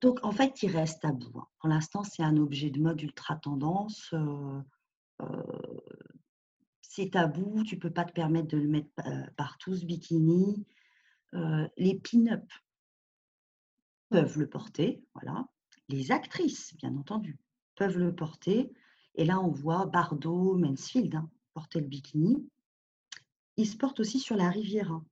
Donc, 0.00 0.20
en 0.22 0.32
fait, 0.32 0.62
il 0.62 0.70
reste 0.70 1.04
à 1.04 1.12
bout. 1.12 1.38
Hein. 1.38 1.46
Pour 1.58 1.68
l'instant, 1.68 2.04
c'est 2.04 2.22
un 2.22 2.36
objet 2.36 2.70
de 2.70 2.80
mode 2.80 3.00
ultra 3.02 3.36
tendance. 3.36 4.14
c'est 6.82 7.10
tabou, 7.10 7.64
tu 7.64 7.76
ne 7.76 7.80
peux 7.80 7.92
pas 7.92 8.04
te 8.04 8.12
permettre 8.12 8.48
de 8.48 8.58
le 8.58 8.68
mettre 8.68 8.90
partout, 9.36 9.74
ce 9.74 9.84
bikini. 9.84 10.66
Les 11.32 12.00
pin-up 12.00 12.44
peuvent 14.08 14.38
le 14.38 14.48
porter, 14.48 15.02
voilà. 15.14 15.46
Les 15.88 16.12
actrices, 16.12 16.74
bien 16.76 16.94
entendu, 16.96 17.38
peuvent 17.76 17.98
le 17.98 18.14
porter. 18.14 18.72
Et 19.14 19.24
là, 19.24 19.40
on 19.40 19.48
voit 19.48 19.86
Bardot, 19.86 20.56
Mansfield 20.56 21.14
hein, 21.14 21.30
porter 21.54 21.80
le 21.80 21.86
bikini. 21.86 22.48
Ils 23.56 23.66
se 23.66 23.76
portent 23.76 24.00
aussi 24.00 24.20
sur 24.20 24.36
la 24.36 24.50
Riviera. 24.50 25.02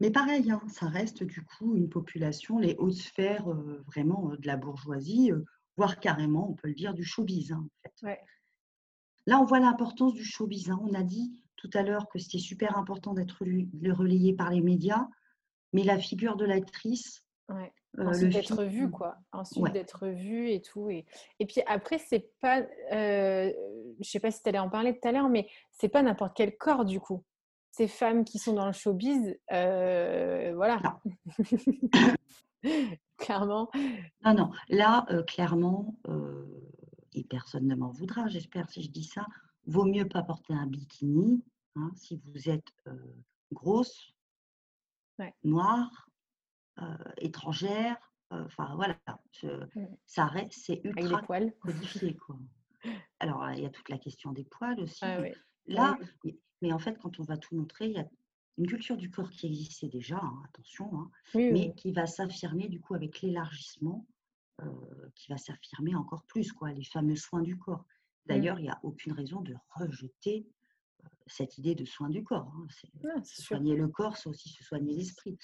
Mais 0.00 0.10
pareil, 0.10 0.50
hein, 0.50 0.60
ça 0.68 0.86
reste 0.86 1.24
du 1.24 1.42
coup 1.44 1.76
une 1.76 1.88
population, 1.88 2.58
les 2.58 2.76
hautes 2.78 2.94
sphères 2.94 3.48
vraiment 3.86 4.30
de 4.36 4.46
la 4.46 4.56
bourgeoisie, 4.56 5.30
voire 5.76 6.00
carrément, 6.00 6.50
on 6.50 6.54
peut 6.54 6.68
le 6.68 6.74
dire, 6.74 6.94
du 6.94 7.04
showbiz. 7.04 7.52
Hein, 7.52 7.66
en 7.84 7.90
fait. 8.06 8.20
Là, 9.26 9.38
on 9.40 9.44
voit 9.44 9.60
l'importance 9.60 10.14
du 10.14 10.24
showbiz. 10.24 10.70
On 10.70 10.94
a 10.94 11.02
dit 11.02 11.32
tout 11.56 11.70
à 11.74 11.82
l'heure 11.82 12.08
que 12.08 12.18
c'était 12.18 12.38
super 12.38 12.76
important 12.76 13.14
d'être 13.14 13.38
relayé 13.40 14.34
par 14.34 14.50
les 14.50 14.60
médias, 14.60 15.08
mais 15.72 15.84
la 15.84 15.98
figure 15.98 16.36
de 16.36 16.44
l'actrice, 16.44 17.24
euh, 17.98 18.06
Ensuite 18.06 18.32
d'être 18.32 18.64
vu, 18.64 18.90
quoi. 18.90 19.16
Ensuite 19.32 19.72
d'être 19.72 20.08
vu 20.08 20.50
et 20.50 20.62
tout. 20.62 20.88
Et, 20.88 21.04
et 21.38 21.46
puis 21.46 21.60
après, 21.66 21.98
c'est 21.98 22.30
pas. 22.40 22.62
Euh, 22.92 23.52
je 24.00 24.08
sais 24.08 24.20
pas 24.20 24.30
si 24.30 24.42
tu 24.42 24.48
allais 24.48 24.58
en 24.58 24.70
parler 24.70 24.98
tout 24.98 25.06
à 25.06 25.12
l'heure, 25.12 25.28
mais 25.28 25.46
c'est 25.70 25.88
pas 25.88 26.02
n'importe 26.02 26.34
quel 26.34 26.56
corps, 26.56 26.84
du 26.84 27.00
coup. 27.00 27.22
Ces 27.70 27.88
femmes 27.88 28.24
qui 28.24 28.38
sont 28.38 28.54
dans 28.54 28.66
le 28.66 28.72
showbiz, 28.72 29.38
euh, 29.52 30.52
voilà. 30.54 30.80
clairement. 33.18 33.70
Non, 34.24 34.34
non. 34.34 34.50
Là, 34.68 35.06
euh, 35.10 35.22
clairement, 35.22 35.94
et 37.14 37.24
personne 37.24 37.66
ne 37.66 37.74
m'en 37.74 37.90
voudra, 37.90 38.28
j'espère, 38.28 38.70
si 38.70 38.82
je 38.82 38.90
dis 38.90 39.04
ça, 39.04 39.26
vaut 39.66 39.84
mieux 39.84 40.08
pas 40.08 40.22
porter 40.22 40.54
un 40.54 40.66
bikini 40.66 41.42
hein, 41.76 41.90
si 41.94 42.20
vous 42.24 42.48
êtes 42.50 42.72
grosse, 43.52 44.11
noire, 45.44 46.08
étrangère. 47.18 47.96
Enfin, 48.30 48.74
voilà, 48.76 48.98
ça 50.06 50.26
reste, 50.26 50.54
c'est 50.54 50.80
ultra 50.84 51.22
codifié. 51.60 52.16
Quoi. 52.16 52.38
Alors, 53.20 53.50
il 53.52 53.62
y 53.62 53.66
a 53.66 53.70
toute 53.70 53.90
la 53.90 53.98
question 53.98 54.32
des 54.32 54.44
poils 54.44 54.80
aussi. 54.80 55.04
Ah 55.04 55.22
là, 55.66 55.98
mais 56.62 56.72
en 56.72 56.78
fait, 56.78 56.98
quand 56.98 57.20
on 57.20 57.24
va 57.24 57.36
tout 57.36 57.54
montrer, 57.54 57.86
il 57.86 57.92
y 57.92 57.98
a 57.98 58.08
une 58.58 58.66
culture 58.66 58.96
du 58.96 59.10
corps 59.10 59.30
qui 59.30 59.46
existait 59.46 59.88
déjà, 59.88 60.18
hein, 60.18 60.42
attention, 60.48 60.90
hein, 60.94 61.10
mais 61.34 61.74
qui 61.74 61.92
va 61.92 62.06
s'affirmer 62.06 62.68
du 62.68 62.80
coup 62.80 62.94
avec 62.94 63.20
l'élargissement, 63.20 64.06
qui 65.14 65.30
va 65.30 65.36
s'affirmer 65.36 65.94
encore 65.94 66.24
plus, 66.24 66.52
quoi, 66.52 66.72
les 66.72 66.84
fameux 66.84 67.16
soins 67.16 67.42
du 67.42 67.58
corps. 67.58 67.80
Mmh. 67.80 68.28
D'ailleurs, 68.28 68.60
il 68.60 68.62
n'y 68.62 68.70
a 68.70 68.80
aucune 68.82 69.12
raison 69.12 69.40
de 69.40 69.54
rejeter 69.74 70.46
cette 71.26 71.58
idée 71.58 71.74
de 71.74 71.84
soins 71.84 72.10
du 72.10 72.22
corps. 72.24 72.52
Hein. 72.54 72.66
Ah, 73.16 73.22
soigner 73.24 73.76
le 73.76 73.88
corps, 73.88 74.16
c'est 74.16 74.28
aussi 74.28 74.48
se 74.48 74.62
soigner 74.64 74.94
l'esprit. 74.94 75.38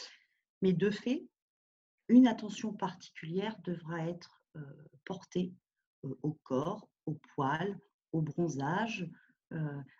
Mais 0.63 0.73
de 0.73 0.91
fait, 0.91 1.27
une 2.09 2.27
attention 2.27 2.73
particulière 2.73 3.57
devra 3.65 4.07
être 4.09 4.43
portée 5.05 5.55
au 6.03 6.33
corps, 6.43 6.89
au 7.07 7.15
poil, 7.35 7.79
au 8.13 8.23
bronzage. 8.23 9.09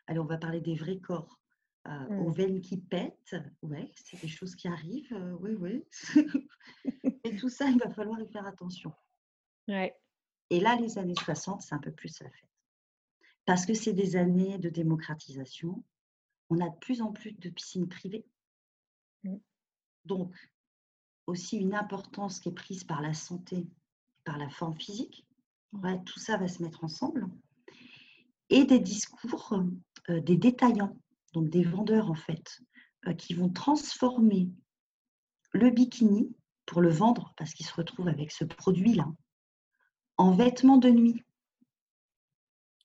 allez, 0.07 0.19
on 0.19 0.25
va 0.25 0.39
parler 0.39 0.61
des 0.61 0.75
vrais 0.75 0.99
corps. 0.99 1.39
aux 1.87 2.31
mmh. 2.31 2.35
veines 2.35 2.61
qui 2.61 2.79
pètent, 2.79 3.37
ouais, 3.63 3.93
c'est 3.95 4.21
des 4.21 4.29
choses 4.29 4.55
qui 4.57 4.69
arrivent, 4.69 5.37
oui, 5.41 5.53
oui. 5.55 5.85
Et 7.25 7.37
tout 7.37 7.49
ça, 7.49 7.69
il 7.69 7.79
va 7.79 7.91
falloir 7.91 8.21
y 8.21 8.29
faire 8.29 8.47
attention. 8.47 8.93
Et 10.51 10.61
là, 10.61 10.77
les 10.77 10.99
années 10.99 11.15
60, 11.15 11.63
c'est 11.63 11.75
un 11.75 11.79
peu 11.79 11.93
plus 11.93 12.21
la 12.23 12.31
fête. 12.31 12.49
Parce 13.49 13.65
que 13.65 13.73
c'est 13.73 13.95
des 13.95 14.15
années 14.17 14.59
de 14.59 14.69
démocratisation. 14.69 15.83
On 16.51 16.61
a 16.61 16.69
de 16.69 16.77
plus 16.81 17.01
en 17.01 17.13
plus 17.13 17.33
de 17.33 17.49
piscines 17.49 17.89
privées. 17.89 18.27
Mmh. 19.25 19.37
Donc, 20.05 20.37
aussi 21.27 21.57
une 21.57 21.75
importance 21.75 22.41
qui 22.41 22.51
est 22.51 22.53
prise 22.53 22.85
par 22.85 23.01
la 23.01 23.15
santé, 23.15 23.67
par 24.25 24.37
la 24.37 24.51
forme 24.51 24.79
physique. 24.79 25.27
tout 26.05 26.19
ça 26.19 26.37
va 26.37 26.47
se 26.47 26.63
mettre 26.63 26.85
ensemble. 26.85 27.27
Et 28.51 28.67
des 28.67 28.81
discours 28.81 29.55
euh, 30.11 30.21
des 30.21 30.37
détaillants, 30.37 31.01
donc 31.33 31.49
des 31.49 31.65
vendeurs 31.65 32.11
en 32.11 32.17
fait, 32.17 32.61
euh, 33.07 33.15
qui 33.15 33.33
vont 33.33 33.49
transformer 33.49 34.51
le 35.53 35.71
bikini 35.71 36.37
pour 36.67 36.83
le 36.83 36.91
vendre, 36.91 37.33
parce 37.39 37.55
qu'ils 37.55 37.65
se 37.65 37.73
retrouvent 37.73 38.09
avec 38.09 38.31
ce 38.31 38.45
produit-là, 38.45 39.11
en 40.19 40.33
vêtement 40.33 40.77
de 40.77 40.91
nuit. 40.91 41.25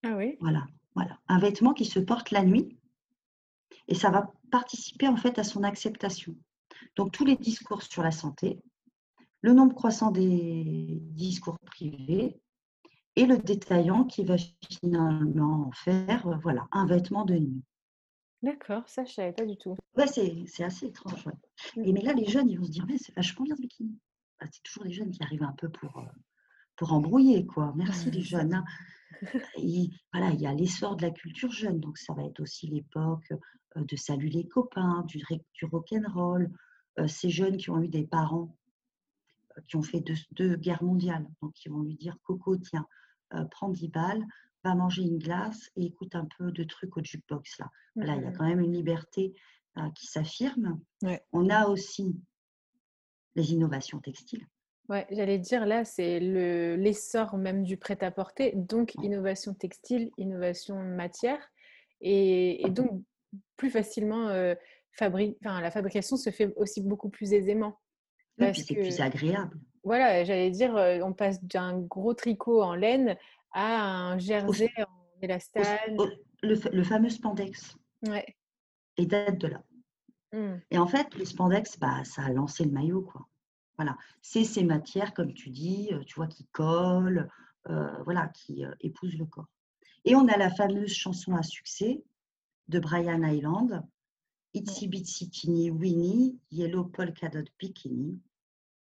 Ah 0.04 0.16
oui 0.16 0.38
Voilà, 0.39 0.66
voilà. 0.96 1.18
Un 1.28 1.39
vêtement 1.39 1.74
qui 1.74 1.86
se 1.86 2.00
porte 2.00 2.32
la 2.32 2.44
nuit. 2.44 2.78
Et 3.88 3.96
ça 3.96 4.10
va 4.10 4.32
participer 4.52 5.08
en 5.08 5.18
fait 5.18 5.39
à 5.39 5.44
son 5.44 5.63
acceptation. 5.63 6.36
Donc 6.96 7.12
tous 7.12 7.26
les 7.26 7.36
discours 7.36 7.82
sur 7.82 8.04
la 8.04 8.12
santé, 8.12 8.62
le 9.42 9.54
nombre 9.54 9.76
croissant 9.76 10.12
des 10.12 11.00
discours 11.12 11.60
privés 11.60 12.39
et 13.16 13.26
le 13.26 13.38
détaillant 13.38 14.06
qui 14.06 14.24
va 14.24 14.36
finalement 14.70 15.72
faire 15.72 16.28
euh, 16.28 16.38
voilà, 16.42 16.68
un 16.72 16.86
vêtement 16.86 17.26
de 17.26 17.36
nuit. 17.36 17.63
D'accord, 18.42 18.88
ça 18.88 19.04
je 19.04 19.10
ne 19.10 19.13
savais 19.13 19.32
pas 19.34 19.46
du 19.46 19.56
tout. 19.58 19.76
Ouais, 19.96 20.08
c'est 20.08 20.63
assez 20.63 20.88
étrange. 20.88 21.26
Mmh. 21.78 21.84
Et 21.86 21.94
mais 21.94 22.02
là, 22.02 22.13
les 22.13 22.26
jeunes, 22.26 22.50
ils 22.50 22.58
vont 22.58 22.66
se 22.66 22.72
dire, 22.72 22.86
mais 22.88 22.98
c'est 22.98 23.16
vachement 23.16 23.46
bien 23.46 23.56
ce 23.56 23.62
bikini. 23.62 23.98
Bah, 24.39 24.48
c'est 24.52 24.63
toujours 24.63 24.84
les 24.84 24.92
jeunes 24.92 25.12
qui 25.12 25.24
arrivent 25.24 25.44
un 25.44 25.54
peu 25.54 25.70
pour, 25.70 25.98
euh, 26.00 26.06
pour 26.76 26.92
embrouiller, 26.92 27.46
quoi. 27.46 27.72
Merci 27.76 28.12
les 28.12 28.22
jeunes. 28.22 28.54
Hein. 28.54 28.66
Voilà, 30.13 30.32
il 30.32 30.41
y 30.41 30.47
a 30.47 30.54
l'essor 30.54 30.95
de 30.95 31.04
la 31.04 31.12
culture 31.12 31.52
jeune, 31.52 31.80
donc 31.80 31.97
ça 31.97 32.13
va 32.13 32.23
être 32.23 32.39
aussi 32.39 32.67
l'époque 32.67 33.32
euh, 33.78 33.84
de 33.84 33.95
Salut 33.95 34.28
les 34.28 34.47
copains, 34.47 35.04
du, 35.08 35.21
du 35.54 35.65
rock'n'roll, 35.65 36.52
euh, 36.99 37.08
ces 37.08 37.30
jeunes 37.30 37.58
qui 37.58 37.69
ont 37.69 37.82
eu 37.82 37.88
des 37.88 38.06
parents 38.06 38.56
euh, 39.58 39.62
qui 39.67 39.76
ont 39.76 39.82
fait 39.82 40.04
deux, 40.32 40.56
guerres 40.56 40.84
mondiales, 40.84 41.28
donc 41.41 41.54
ils 41.65 41.71
vont 41.71 41.82
lui 41.82 41.95
dire 41.95 42.17
Coco, 42.23 42.58
tiens, 42.58 42.88
euh, 43.34 43.45
prends 43.45 43.69
10 43.69 43.88
balles, 43.89 44.23
va 44.63 44.76
manger 44.76 45.02
une 45.02 45.17
glace 45.17 45.71
et 45.76 45.86
écoute 45.86 46.15
un 46.15 46.28
peu 46.38 46.52
de 46.52 46.63
trucs 46.63 46.95
au 46.95 47.04
jukebox. 47.04 47.58
Là, 47.60 47.69
là 47.95 48.15
il 48.15 48.21
y 48.21 48.26
a 48.26 48.30
mmh. 48.30 48.38
quand 48.38 48.45
même 48.45 48.60
une 48.60 48.73
liberté 48.73 49.34
qui 49.95 50.06
s'affirme. 50.06 50.80
On 51.32 51.49
a 51.49 51.65
aussi 51.65 52.15
les 53.34 53.54
innovations 53.54 53.99
textiles. 53.99 54.45
Ouais, 54.89 55.08
j'allais 55.12 55.39
dire 55.39 55.65
là, 55.65 55.86
c'est 55.86 56.19
l'essor 56.19 57.38
même 57.38 57.63
du 57.63 57.78
prêt-à-porter, 57.78 58.52
donc 58.56 58.96
innovation 58.96 59.54
textile, 59.54 60.12
innovation 60.17 60.78
matière, 60.84 61.39
et, 62.02 62.65
et 62.65 62.69
donc 62.69 63.02
plus 63.56 63.69
facilement 63.69 64.30
la 65.00 65.72
fabrication 65.72 66.17
se 66.17 66.30
fait 66.30 66.54
aussi 66.56 66.82
beaucoup 66.82 67.10
plus 67.10 67.34
aisément. 67.34 67.80
Oui, 68.39 68.54
c'est 68.56 68.74
plus 68.74 69.00
agréable. 69.00 69.60
Voilà, 69.84 70.24
j'allais 70.24 70.50
dire, 70.50 70.74
on 71.04 71.13
passe 71.13 71.43
d'un 71.43 71.80
gros 71.80 72.13
tricot 72.13 72.62
en 72.62 72.76
laine 72.76 73.17
à 73.54 74.12
un 74.12 74.17
jersey 74.17 74.72
en 74.78 75.22
élastane. 75.22 75.65
Le, 76.41 76.84
fameux 76.84 77.10
spandex. 77.10 77.78
Ouais. 78.08 78.26
Et 78.98 79.06
date 79.06 79.38
de 79.38 79.48
là. 79.48 79.63
Mmh. 80.34 80.56
Et 80.72 80.78
en 80.78 80.88
fait, 80.88 81.15
le 81.15 81.26
spandex, 81.26 81.80
bah, 81.80 82.04
ça 82.04 82.24
a 82.24 82.30
lancé 82.30 82.65
le 82.65 82.72
maillot, 82.72 83.02
quoi. 83.02 83.28
Voilà. 83.77 83.97
C'est 84.21 84.43
ces 84.43 84.63
matières, 84.63 85.13
comme 85.13 85.33
tu 85.33 85.49
dis, 85.49 85.89
tu 86.05 86.15
vois, 86.15 86.27
qui 86.27 86.45
collent, 86.51 87.29
voilà, 87.65 88.27
qui 88.29 88.63
épousent 88.81 89.17
le 89.17 89.25
corps. 89.25 89.49
Et 90.05 90.15
on 90.15 90.27
a 90.27 90.38
la 90.38 90.49
fameuse 90.49 90.93
chanson 90.93 91.36
à 91.36 91.43
succès 91.43 92.03
de 92.67 92.79
Brian 92.79 93.23
Island, 93.23 93.83
Itsy 94.53 94.88
Bitsy 94.88 95.29
Teeny 95.29 95.71
Winnie, 95.71 96.39
Yellow 96.51 96.86
Polka 96.86 97.29
Dot 97.29 97.47
Bikini. 97.59 98.19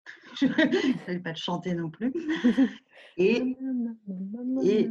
Je 0.41 0.47
ne 0.47 1.07
vais 1.07 1.21
pas 1.21 1.31
le 1.31 1.37
chanter 1.37 1.75
non 1.75 1.91
plus. 1.91 2.13
Et, 3.19 3.43
et 4.63 4.89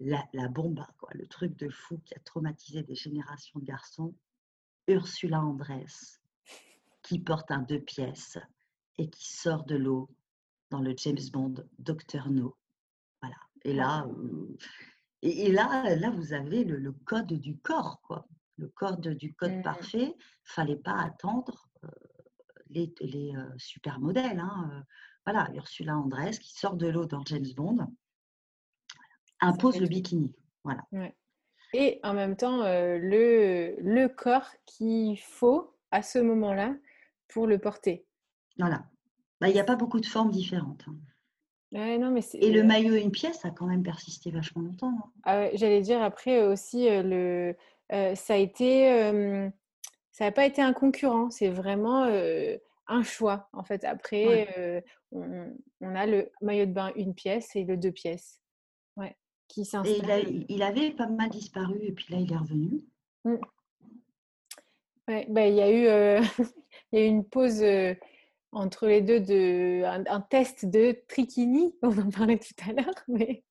la, 0.00 0.24
la 0.32 0.48
bomba, 0.48 0.88
quoi, 0.98 1.10
le 1.14 1.28
truc 1.28 1.56
de 1.56 1.68
fou 1.68 1.98
qui 2.04 2.12
a 2.14 2.18
traumatisé 2.18 2.82
des 2.82 2.96
générations 2.96 3.60
de 3.60 3.64
garçons, 3.64 4.16
Ursula 4.88 5.40
Andress, 5.40 6.20
qui 7.02 7.20
porte 7.20 7.52
un 7.52 7.62
deux 7.62 7.78
pièces 7.78 8.38
et 8.98 9.08
qui 9.08 9.32
sort 9.32 9.64
de 9.64 9.76
l'eau 9.76 10.10
dans 10.70 10.80
le 10.80 10.94
James 10.96 11.16
Bond 11.32 11.54
Docteur 11.78 12.30
No. 12.30 12.56
Voilà. 13.22 13.36
Et 13.64 13.72
là, 13.72 14.06
euh, 14.06 14.56
et, 15.22 15.50
là, 15.50 15.94
là, 15.96 16.10
vous 16.10 16.32
avez 16.32 16.64
le, 16.64 16.76
le 16.76 16.92
code 16.92 17.32
du 17.32 17.58
corps, 17.58 18.00
quoi 18.02 18.26
le 18.58 18.68
code 18.68 19.08
du 19.08 19.34
code 19.34 19.58
mmh. 19.58 19.62
parfait, 19.62 20.14
fallait 20.44 20.76
pas 20.76 21.00
attendre 21.00 21.68
les, 22.70 22.92
les 23.00 23.32
super 23.56 23.98
modèles. 24.00 24.40
Hein, 24.40 24.84
voilà, 25.24 25.48
Ursula 25.54 25.96
Andress 25.96 26.38
qui 26.38 26.52
sort 26.52 26.76
de 26.76 26.88
l'eau 26.88 27.06
dans 27.06 27.24
James 27.24 27.46
Bond 27.56 27.78
impose 29.40 29.78
le 29.80 29.86
bikini. 29.86 30.34
Voilà. 30.64 30.82
Et 31.72 32.00
en 32.02 32.14
même 32.14 32.36
temps, 32.36 32.62
le, 32.64 33.76
le 33.78 34.08
corps 34.08 34.50
qu'il 34.66 35.18
faut 35.18 35.76
à 35.90 36.02
ce 36.02 36.18
moment-là 36.18 36.74
pour 37.28 37.46
le 37.46 37.58
porter. 37.58 38.04
Voilà. 38.58 38.84
Bah, 39.40 39.48
il 39.48 39.54
n'y 39.54 39.60
a 39.60 39.64
pas 39.64 39.76
beaucoup 39.76 40.00
de 40.00 40.06
formes 40.06 40.30
différentes. 40.30 40.84
Hein. 40.88 41.98
non, 41.98 42.10
mais 42.10 42.20
Et 42.34 42.50
le 42.50 42.64
maillot 42.64 42.94
une 42.94 43.12
pièce 43.12 43.44
a 43.44 43.50
quand 43.50 43.66
même 43.66 43.82
persisté 43.82 44.30
vachement 44.30 44.62
longtemps. 44.62 44.94
Hein. 44.98 45.10
Ah 45.24 45.48
j'allais 45.54 45.80
dire 45.80 46.02
après 46.02 46.42
aussi, 46.42 46.88
le, 46.90 47.54
ça 47.90 48.34
a 48.34 48.36
été, 48.36 49.50
ça 50.10 50.24
n'a 50.24 50.32
pas 50.32 50.46
été 50.46 50.60
un 50.60 50.72
concurrent, 50.72 51.30
c'est 51.30 51.50
vraiment 51.50 52.04
un 52.88 53.02
choix 53.02 53.48
en 53.52 53.62
fait. 53.62 53.84
Après, 53.84 54.84
on, 55.12 55.54
on, 55.80 55.94
a 55.94 56.06
le 56.06 56.30
maillot 56.42 56.66
de 56.66 56.72
bain 56.72 56.90
une 56.96 57.14
pièce 57.14 57.54
et 57.54 57.64
le 57.64 57.76
deux 57.76 57.92
pièces, 57.92 58.40
ouais, 58.96 59.16
qui 59.46 59.64
s'installe. 59.64 60.28
Et 60.28 60.46
il, 60.48 60.62
avait 60.62 60.90
pas 60.90 61.06
mal 61.06 61.30
disparu 61.30 61.78
et 61.82 61.92
puis 61.92 62.06
là 62.10 62.18
il 62.18 62.32
est 62.32 62.36
revenu. 62.36 62.80
Mmh. 63.24 63.36
Ouais, 65.06 65.26
bah, 65.30 65.46
il 65.46 65.54
y 65.54 65.60
a 65.60 65.70
eu, 65.70 66.22
il 66.92 66.98
y 66.98 67.02
a 67.02 67.06
eu 67.06 67.08
une 67.08 67.24
pause 67.24 67.62
entre 68.52 68.86
les 68.86 69.02
deux 69.02 69.20
de 69.20 69.82
un, 69.84 70.20
test 70.20 70.66
de 70.66 70.96
trichini, 71.08 71.74
on 71.82 71.96
en 71.98 72.10
parlait 72.10 72.38
tout 72.38 72.54
à 72.68 72.72
l'heure, 72.72 72.94
mais 73.08 73.44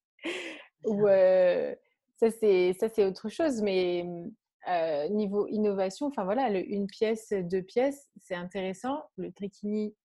ça 2.20 2.32
c'est 2.32 2.74
ça 2.80 2.90
c'est 2.90 3.06
autre 3.06 3.30
chose, 3.30 3.62
mais 3.62 4.04
mmh, 4.04 5.14
niveau 5.14 5.48
innovation, 5.48 6.08
enfin 6.08 6.24
voilà, 6.24 6.50
le 6.50 6.68
une 6.68 6.88
pièce, 6.88 7.32
deux 7.32 7.62
pièces, 7.62 8.10
c'est 8.22 8.36
intéressant. 8.36 9.04
Le 9.18 9.32
trichini, 9.32 9.96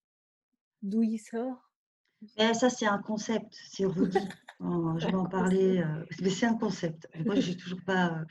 d'où 0.83 1.03
il 1.03 1.19
sort? 1.19 1.71
Eh, 2.37 2.55
Ça 2.55 2.71
c'est 2.71 2.87
un 2.87 2.99
concept, 2.99 3.55
c'est 3.71 3.85
Rudy. 3.85 4.19
Oh, 4.61 4.95
je 4.99 5.07
vais 5.09 5.15
en 5.15 5.27
parler, 5.27 5.83
mais 6.21 6.31
c'est 6.31 6.47
un 6.47 6.57
concept. 6.57 7.09
Moi 7.25 7.37
j'ai 7.37 7.57
toujours 7.57 7.83
pas 7.85 8.25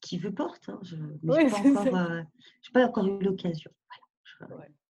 qui 0.00 0.18
veut 0.18 0.32
porte. 0.32 0.68
Hein, 0.68 0.78
je 0.82 0.96
n'ai 0.96 1.50
pas, 1.50 2.24
pas, 2.72 2.86
encore 2.86 3.06
eu 3.06 3.22
l'occasion 3.22 3.70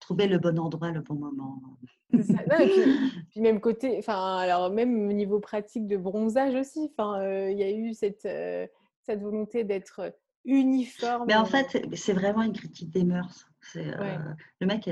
trouver 0.00 0.26
le 0.26 0.38
bon 0.38 0.58
endroit, 0.58 0.90
le 0.90 1.00
bon 1.00 1.14
moment. 1.14 1.62
puis, 3.30 3.40
même 3.40 3.60
côté, 3.60 3.98
enfin, 3.98 4.36
alors 4.36 4.70
même 4.70 5.08
au 5.08 5.12
niveau 5.12 5.40
pratique 5.40 5.86
de 5.86 5.96
bronzage 5.96 6.54
aussi, 6.54 6.90
enfin, 6.92 7.20
euh, 7.20 7.50
il 7.50 7.58
y 7.58 7.62
a 7.62 7.70
eu 7.70 7.94
cette, 7.94 8.26
euh, 8.26 8.66
cette 9.02 9.20
volonté 9.20 9.64
d'être 9.64 10.14
uniforme. 10.44 11.26
Mais 11.26 11.34
en 11.34 11.44
fait, 11.44 11.84
c'est 11.94 12.12
vraiment 12.12 12.42
une 12.42 12.52
critique 12.52 12.90
des 12.90 13.04
mœurs. 13.04 13.48
Euh, 13.76 14.18
le 14.60 14.66
mec, 14.66 14.88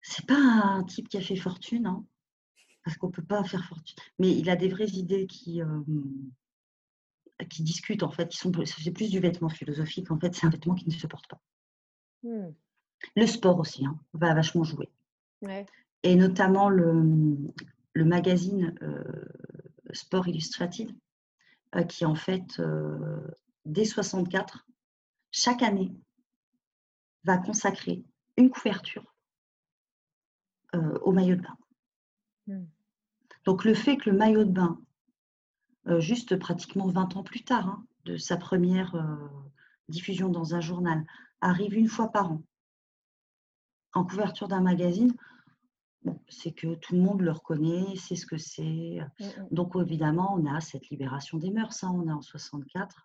c'est 0.00 0.26
pas 0.26 0.38
un 0.38 0.84
type 0.84 1.08
qui 1.08 1.18
a 1.18 1.20
fait 1.20 1.36
fortune, 1.36 1.86
hein, 1.86 2.04
parce 2.84 2.96
qu'on 2.96 3.10
peut 3.10 3.24
pas 3.24 3.44
faire 3.44 3.64
fortune. 3.66 3.96
Mais 4.18 4.30
il 4.30 4.48
a 4.48 4.56
des 4.56 4.68
vraies 4.68 4.90
idées 4.90 5.26
qui 5.26 5.60
qui 7.50 7.64
discutent 7.64 8.04
en 8.04 8.10
fait, 8.10 8.28
qui 8.28 8.38
sont 8.38 8.52
c'est 8.64 8.92
plus 8.92 9.10
du 9.10 9.18
vêtement 9.18 9.48
philosophique. 9.48 10.10
En 10.10 10.18
fait, 10.18 10.34
c'est 10.34 10.46
un 10.46 10.50
vêtement 10.50 10.74
qui 10.74 10.88
ne 10.88 10.94
se 10.94 11.06
porte 11.06 11.26
pas. 11.28 11.40
Mmh. 12.22 12.54
Le 13.16 13.26
sport 13.26 13.58
aussi 13.58 13.86
hein, 13.86 13.98
va 14.12 14.34
vachement 14.34 14.64
jouer. 14.64 14.90
Et 16.02 16.16
notamment 16.16 16.68
le, 16.68 17.36
le 17.94 18.04
magazine 18.04 18.74
euh, 18.82 19.24
Sport 19.92 20.28
Illustrated, 20.28 20.94
euh, 21.76 21.82
qui 21.84 22.04
en 22.04 22.14
fait, 22.14 22.58
euh, 22.58 23.20
dès 23.64 23.84
64, 23.84 24.66
chaque 25.30 25.62
année, 25.62 25.92
va 27.24 27.38
consacrer 27.38 28.04
une 28.36 28.50
couverture 28.50 29.14
au 31.02 31.12
maillot 31.12 31.36
de 31.36 31.40
bain. 31.40 31.56
Hmm. 32.48 32.66
Donc 33.44 33.64
le 33.64 33.74
fait 33.74 33.96
que 33.96 34.10
le 34.10 34.16
maillot 34.16 34.44
de 34.44 34.50
bain, 34.50 34.80
juste 36.00 36.36
pratiquement 36.36 36.88
20 36.88 37.16
ans 37.16 37.22
plus 37.22 37.44
tard, 37.44 37.68
hein, 37.68 37.86
de 38.06 38.16
sa 38.16 38.36
première 38.36 38.92
diffusion 39.88 40.28
dans 40.28 40.56
un 40.56 40.60
journal, 40.60 41.06
arrive 41.40 41.74
une 41.74 41.86
fois 41.86 42.10
par 42.10 42.32
an 42.32 42.42
en 43.94 44.04
couverture 44.04 44.48
d'un 44.48 44.60
magazine, 44.60 45.12
c'est 46.28 46.52
que 46.52 46.74
tout 46.74 46.94
le 46.94 47.00
monde 47.00 47.22
le 47.22 47.32
reconnaît, 47.32 47.96
c'est 47.96 48.16
ce 48.16 48.26
que 48.26 48.36
c'est. 48.36 48.98
Mmh, 49.20 49.24
mmh. 49.24 49.48
Donc 49.52 49.74
évidemment, 49.76 50.34
on 50.36 50.46
a 50.46 50.60
cette 50.60 50.90
libération 50.90 51.38
des 51.38 51.50
mœurs, 51.50 51.82
hein, 51.82 51.92
on 51.94 52.08
est 52.08 52.12
en 52.12 52.22
64, 52.22 53.04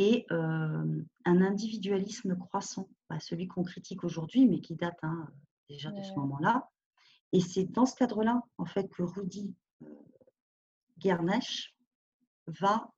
et 0.00 0.26
un 0.30 1.02
individualisme 1.24 2.36
croissant, 2.36 2.88
bah, 3.10 3.18
celui 3.18 3.48
qu'on 3.48 3.64
critique 3.64 4.04
aujourd'hui, 4.04 4.46
mais 4.46 4.60
qui 4.60 4.76
date 4.76 4.98
hein, 5.02 5.28
déjà 5.68 5.90
de 5.90 6.00
ce 6.02 6.12
moment-là. 6.14 6.68
Et 7.32 7.40
c'est 7.40 7.64
dans 7.64 7.84
ce 7.84 7.96
cadre-là, 7.96 8.42
en 8.58 8.64
fait, 8.64 8.88
que 8.90 9.02
Rudy 9.02 9.56
euh, 9.82 9.86
va 12.46 12.92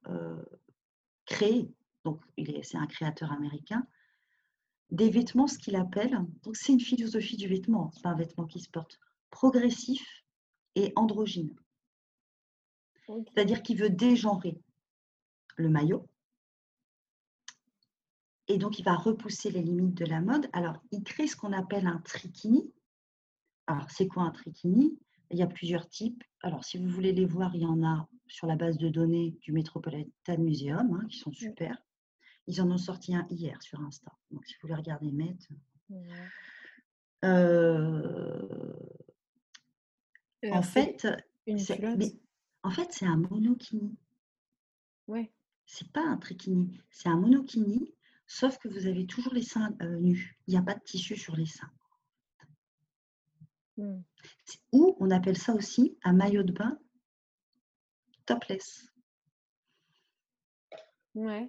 créer, 1.24 1.72
donc 2.04 2.20
c'est 2.62 2.76
un 2.76 2.86
créateur 2.86 3.32
américain, 3.32 3.86
des 4.90 5.10
vêtements, 5.10 5.46
ce 5.46 5.58
qu'il 5.58 5.76
appelle, 5.76 6.18
donc 6.42 6.56
c'est 6.56 6.72
une 6.72 6.80
philosophie 6.80 7.36
du 7.36 7.48
vêtement, 7.48 7.90
c'est 7.92 8.02
pas 8.02 8.10
un 8.10 8.16
vêtement 8.16 8.46
qui 8.46 8.60
se 8.60 8.68
porte, 8.68 8.98
progressif 9.30 10.02
et 10.74 10.92
androgyne. 10.96 11.54
C'est-à-dire 13.06 13.62
qu'il 13.62 13.78
veut 13.78 13.90
dégenrer 13.90 14.60
le 15.56 15.68
maillot. 15.68 16.06
Et 18.46 18.58
donc, 18.58 18.78
il 18.78 18.84
va 18.84 18.94
repousser 18.94 19.50
les 19.50 19.62
limites 19.62 19.94
de 19.94 20.04
la 20.04 20.20
mode. 20.20 20.48
Alors, 20.52 20.82
il 20.90 21.02
crée 21.02 21.26
ce 21.26 21.36
qu'on 21.36 21.52
appelle 21.52 21.86
un 21.86 21.98
trikini. 21.98 22.72
Alors, 23.66 23.90
c'est 23.90 24.08
quoi 24.08 24.24
un 24.24 24.30
trikini? 24.30 24.98
Il 25.30 25.38
y 25.38 25.42
a 25.42 25.46
plusieurs 25.46 25.88
types. 25.88 26.24
Alors, 26.42 26.64
si 26.64 26.78
vous 26.78 26.88
voulez 26.88 27.12
les 27.12 27.26
voir, 27.26 27.54
il 27.54 27.62
y 27.62 27.66
en 27.66 27.84
a 27.84 28.08
sur 28.26 28.46
la 28.46 28.56
base 28.56 28.78
de 28.78 28.88
données 28.88 29.36
du 29.42 29.52
Metropolitan 29.52 30.38
Museum, 30.38 31.00
hein, 31.00 31.06
qui 31.08 31.18
sont 31.18 31.32
super. 31.32 31.80
Ils 32.50 32.60
en 32.60 32.68
ont 32.72 32.78
sorti 32.78 33.14
un 33.14 33.24
hier 33.30 33.62
sur 33.62 33.80
Insta. 33.80 34.10
Donc, 34.32 34.44
si 34.44 34.54
vous 34.54 34.62
voulez 34.62 34.74
regarder, 34.74 35.12
mettre. 35.12 35.46
Euh, 37.24 38.72
en, 40.50 40.62
fait, 40.62 41.06
en 41.46 42.70
fait, 42.70 42.92
c'est 42.92 43.06
un 43.06 43.18
monokini. 43.18 43.96
Ouais. 45.06 45.32
C'est 45.64 45.92
pas 45.92 46.02
un 46.02 46.16
trikini, 46.16 46.76
c'est 46.90 47.08
un 47.08 47.16
monokini, 47.16 47.94
sauf 48.26 48.58
que 48.58 48.66
vous 48.66 48.88
avez 48.88 49.06
toujours 49.06 49.32
les 49.32 49.44
seins 49.44 49.72
euh, 49.80 50.00
nus. 50.00 50.36
Il 50.48 50.50
n'y 50.50 50.58
a 50.58 50.62
pas 50.62 50.74
de 50.74 50.82
tissu 50.82 51.16
sur 51.16 51.36
les 51.36 51.46
seins. 51.46 51.70
Hmm. 53.76 54.02
Ou 54.72 54.96
on 54.98 55.12
appelle 55.12 55.38
ça 55.38 55.54
aussi 55.54 55.96
un 56.02 56.14
maillot 56.14 56.42
de 56.42 56.52
bain 56.52 56.76
topless. 58.26 58.90
Ouais. 61.14 61.48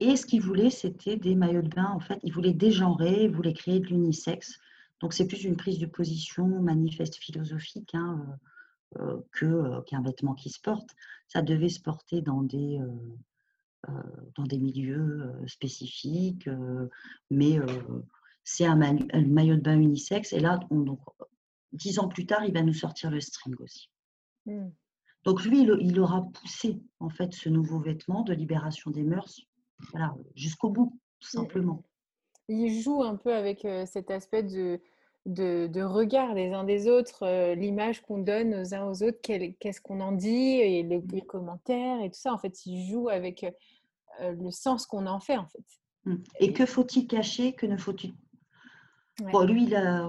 Et 0.00 0.16
ce 0.16 0.26
qu'il 0.26 0.42
voulait, 0.42 0.70
c'était 0.70 1.16
des 1.16 1.34
maillots 1.34 1.62
de 1.62 1.68
bain. 1.68 1.90
En 1.92 2.00
fait, 2.00 2.20
il 2.22 2.32
voulait 2.32 2.52
dégenrer, 2.52 3.24
il 3.24 3.30
voulait 3.30 3.52
créer 3.52 3.80
de 3.80 3.86
l'unisexe. 3.86 4.58
Donc, 5.00 5.12
c'est 5.12 5.26
plus 5.26 5.44
une 5.44 5.56
prise 5.56 5.78
de 5.78 5.86
position 5.86 6.46
manifeste 6.46 7.16
philosophique 7.16 7.94
hein, 7.94 8.38
euh, 8.96 9.02
euh, 9.02 9.20
que, 9.32 9.46
euh, 9.46 9.80
qu'un 9.82 10.02
vêtement 10.02 10.34
qui 10.34 10.50
se 10.50 10.60
porte. 10.60 10.90
Ça 11.26 11.42
devait 11.42 11.68
se 11.68 11.80
porter 11.80 12.22
dans 12.22 12.42
des, 12.42 12.80
dans 14.34 14.44
des 14.44 14.58
milieux 14.58 15.30
spécifiques, 15.46 16.48
mais 17.30 17.58
c'est 18.44 18.64
un, 18.64 18.76
maillot 18.76 19.56
de 19.56 19.60
bain 19.60 19.78
unisexe. 19.78 20.32
Et 20.32 20.40
là, 20.40 20.58
donc, 20.70 21.00
dix 21.72 21.98
ans 21.98 22.08
plus 22.08 22.24
tard, 22.24 22.44
il 22.46 22.54
va 22.54 22.62
nous 22.62 22.72
sortir 22.72 23.10
le 23.10 23.20
string 23.20 23.54
aussi. 23.60 23.90
Mmh. 24.46 24.68
Donc 25.24 25.44
lui, 25.44 25.62
il, 25.62 25.76
il, 25.80 26.00
aura 26.00 26.22
poussé 26.32 26.80
en 27.00 27.10
fait 27.10 27.34
ce 27.34 27.50
nouveau 27.50 27.80
vêtement 27.80 28.22
de 28.22 28.32
libération 28.32 28.90
des 28.90 29.02
mœurs 29.02 29.47
voilà, 29.90 30.14
jusqu'au 30.34 30.70
bout, 30.70 30.98
tout 31.20 31.28
simplement. 31.28 31.82
Il 32.48 32.80
joue 32.80 33.02
un 33.02 33.16
peu 33.16 33.34
avec 33.34 33.66
cet 33.86 34.10
aspect 34.10 34.42
de, 34.42 34.80
de, 35.26 35.82
regard 35.82 36.34
des 36.34 36.52
uns 36.52 36.64
des 36.64 36.88
autres, 36.88 37.54
l'image 37.54 38.00
qu'on 38.02 38.18
donne 38.18 38.54
aux 38.54 38.74
uns 38.74 38.86
aux 38.86 39.02
autres, 39.02 39.18
qu'est-ce 39.20 39.80
qu'on 39.80 40.00
en 40.00 40.12
dit, 40.12 40.60
et 40.60 40.82
les, 40.82 41.20
commentaires 41.20 42.00
et 42.00 42.10
tout 42.10 42.18
ça. 42.18 42.32
En 42.32 42.38
fait, 42.38 42.64
il 42.64 42.88
joue 42.88 43.08
avec 43.10 43.44
le 44.20 44.50
sens 44.50 44.86
qu'on 44.86 45.06
en 45.06 45.20
fait, 45.20 45.36
en 45.36 45.46
fait. 45.46 45.64
Mmh. 46.04 46.16
Et, 46.40 46.52
que 46.52 46.64
faut-il 46.64 47.06
cacher, 47.06 47.52
que 47.52 47.66
ne 47.66 47.76
faut-il 47.76 48.14
Bon, 49.32 49.44
lui, 49.44 49.64
il 49.64 49.74
a. 49.74 50.08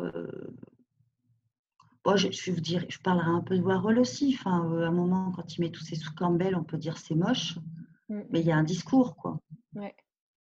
Bon, 2.06 2.16
je, 2.16 2.32
je, 2.32 2.52
vous 2.52 2.62
dire, 2.62 2.86
je 2.88 3.00
parlerai 3.00 3.30
un 3.30 3.42
peu 3.42 3.58
de 3.58 3.64
Warhol 3.64 4.00
aussi. 4.00 4.36
Enfin, 4.40 4.62
à 4.82 4.88
un 4.88 4.92
moment, 4.92 5.32
quand 5.36 5.58
il 5.58 5.62
met 5.62 5.72
tous 5.72 5.84
ses 5.84 5.96
sous 5.96 6.14
Campbell, 6.14 6.56
on 6.56 6.64
peut 6.64 6.78
dire 6.78 6.98
c'est 6.98 7.16
moche. 7.16 7.58
Mmh. 8.08 8.22
Mais 8.30 8.40
il 8.40 8.46
y 8.46 8.52
a 8.52 8.58
un 8.58 8.64
discours, 8.64 9.16
quoi. 9.16 9.40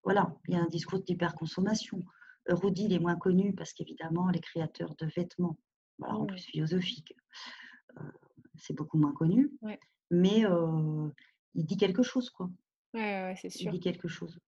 Voilà, 0.05 0.35
il 0.49 0.55
y 0.55 0.57
a 0.57 0.61
un 0.61 0.69
discours 0.69 1.01
d'hyperconsommation. 1.01 2.03
Rudy, 2.47 2.85
il 2.85 2.93
est 2.93 2.99
moins 2.99 3.17
connu 3.17 3.55
parce 3.55 3.73
qu'évidemment, 3.73 4.29
les 4.29 4.41
créateurs 4.41 4.95
de 4.97 5.07
vêtements, 5.17 5.57
en 6.03 6.25
mmh. 6.25 6.27
plus 6.27 6.45
philosophique, 6.45 7.17
euh, 7.99 8.03
c'est 8.57 8.75
beaucoup 8.75 8.99
moins 8.99 9.15
connu. 9.15 9.51
Mais 10.11 10.45
euh, 10.45 11.09
il 11.55 11.65
dit 11.65 11.77
quelque 11.77 12.03
chose, 12.03 12.29
quoi. 12.31 12.51
Ouais, 12.93 13.35
c'est 13.41 13.49
sûr. 13.49 13.73
Il 13.73 13.79
dit 13.79 13.81
quelque 13.81 14.09
chose. 14.09 14.39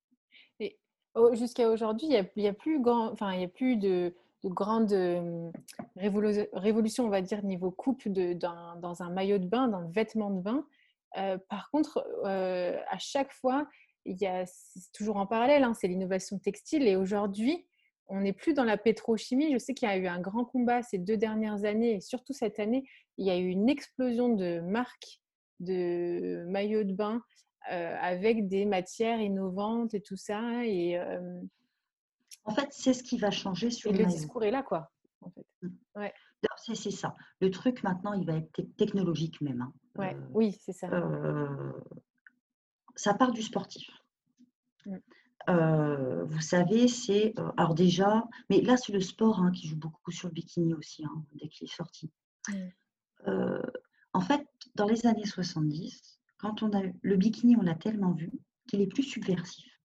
Et 0.60 0.78
Jusqu'à 1.32 1.70
aujourd'hui, 1.70 2.06
il 2.08 2.30
n'y 2.36 2.46
a, 2.46 2.50
a, 2.50 2.52
plus 2.52 2.80
grand, 2.80 3.10
enfin, 3.10 3.32
il 3.32 3.40
y 3.40 3.44
a 3.44 3.48
plus 3.48 3.76
de, 3.78 4.14
de 4.44 4.48
grande 4.50 4.92
révolution, 5.96 7.06
on 7.06 7.08
va 7.08 7.22
dire, 7.22 7.42
niveau 7.42 7.70
coupe 7.70 8.06
de, 8.06 8.34
dans, 8.34 8.76
dans, 8.76 9.02
un 9.02 9.08
maillot 9.08 9.38
de 9.38 9.46
bain, 9.46 9.68
dans 9.68 9.80
le 9.80 9.88
vêtement 9.88 10.30
de 10.30 10.42
bain. 10.42 10.66
par 11.48 11.70
contre, 11.70 12.06
à 12.24 12.98
chaque 12.98 13.32
fois, 13.32 13.66
il 14.06 14.16
y 14.18 14.26
a 14.26 14.44
toujours 14.94 15.16
en 15.16 15.26
parallèle, 15.26 15.64
hein, 15.64 15.74
c'est 15.74 15.88
l'innovation 15.88 16.38
textile. 16.38 16.86
Et 16.86 16.96
aujourd'hui, 16.96 17.66
on 18.08 18.20
n'est 18.20 18.32
plus 18.32 18.54
dans 18.54 18.64
la 18.64 18.76
pétrochimie. 18.76 19.52
Je 19.52 19.58
sais 19.58 19.74
qu'il 19.74 19.88
y 19.88 19.90
a 19.90 19.96
eu 19.96 20.06
un 20.06 20.20
grand 20.20 20.44
combat 20.44 20.82
ces 20.82 20.98
deux 20.98 21.16
dernières 21.16 21.64
années, 21.64 21.96
et 21.96 22.00
surtout 22.00 22.32
cette 22.32 22.58
année, 22.58 22.88
il 23.18 23.26
y 23.26 23.30
a 23.30 23.36
eu 23.36 23.48
une 23.48 23.68
explosion 23.68 24.28
de 24.34 24.60
marques 24.60 25.20
de 25.60 26.44
maillots 26.48 26.84
de 26.84 26.92
bain 26.92 27.22
euh, 27.72 27.96
avec 28.00 28.46
des 28.48 28.64
matières 28.66 29.20
innovantes 29.20 29.94
et 29.94 30.00
tout 30.00 30.16
ça. 30.16 30.64
Et, 30.64 30.98
euh, 30.98 31.40
en 32.44 32.54
fait, 32.54 32.68
c'est 32.70 32.92
ce 32.92 33.02
qui 33.02 33.18
va 33.18 33.30
changer 33.30 33.70
sur 33.70 33.92
le, 33.92 33.98
le 33.98 34.04
discours 34.04 34.44
est 34.44 34.50
là, 34.50 34.62
quoi. 34.62 34.90
En 35.20 35.30
fait. 35.30 35.46
Mmh. 35.62 35.68
Ouais. 35.96 36.12
C'est 36.62 36.90
ça. 36.90 37.14
Le 37.40 37.50
truc 37.50 37.82
maintenant, 37.82 38.12
il 38.12 38.26
va 38.26 38.36
être 38.36 38.60
technologique 38.76 39.40
même. 39.40 39.62
Hein. 39.62 39.72
Ouais. 39.96 40.14
Euh, 40.14 40.26
oui, 40.32 40.56
c'est 40.60 40.72
ça. 40.72 40.88
Ça 42.96 43.14
part 43.14 43.32
du 43.32 43.42
sportif. 43.42 43.88
Mmh. 44.86 44.96
vous 46.24 46.40
savez, 46.40 46.88
c'est. 46.88 47.34
alors, 47.56 47.74
déjà, 47.74 48.24
mais 48.50 48.60
là, 48.60 48.76
c'est 48.76 48.92
le 48.92 49.00
sport 49.00 49.40
hein, 49.40 49.52
qui 49.52 49.68
joue 49.68 49.76
beaucoup 49.76 50.10
sur 50.10 50.28
le 50.28 50.34
bikini 50.34 50.74
aussi, 50.74 51.04
hein, 51.04 51.24
dès 51.34 51.48
qu'il 51.48 51.68
est 51.68 51.74
sorti. 51.74 52.10
Mmh. 52.48 53.58
en 54.12 54.20
fait, 54.20 54.46
dans 54.74 54.86
les 54.86 55.06
années 55.06 55.26
70, 55.26 56.18
quand 56.38 56.62
on 56.62 56.72
a 56.72 56.82
le 57.00 57.16
bikini, 57.16 57.56
on 57.56 57.62
l'a 57.62 57.74
tellement 57.74 58.12
vu 58.12 58.30
qu'il 58.66 58.80
est 58.80 58.86
plus 58.86 59.02
subversif. 59.02 59.80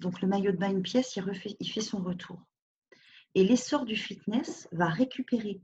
Donc, 0.00 0.20
le 0.20 0.28
maillot 0.28 0.52
de 0.52 0.56
bain, 0.56 0.70
une 0.70 0.82
pièce, 0.82 1.16
il, 1.16 1.22
refait, 1.22 1.56
il 1.58 1.70
fait 1.70 1.80
son 1.80 2.02
retour. 2.02 2.42
Et 3.34 3.44
l'essor 3.44 3.84
du 3.84 3.96
fitness 3.96 4.68
va 4.72 4.86
récupérer 4.86 5.60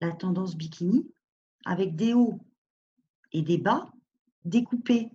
la 0.00 0.12
tendance 0.12 0.56
bikini 0.56 1.10
avec 1.64 1.96
des 1.96 2.14
hauts 2.14 2.38
et 3.32 3.42
des 3.42 3.58
bas 3.58 3.90
découpés 4.44 5.10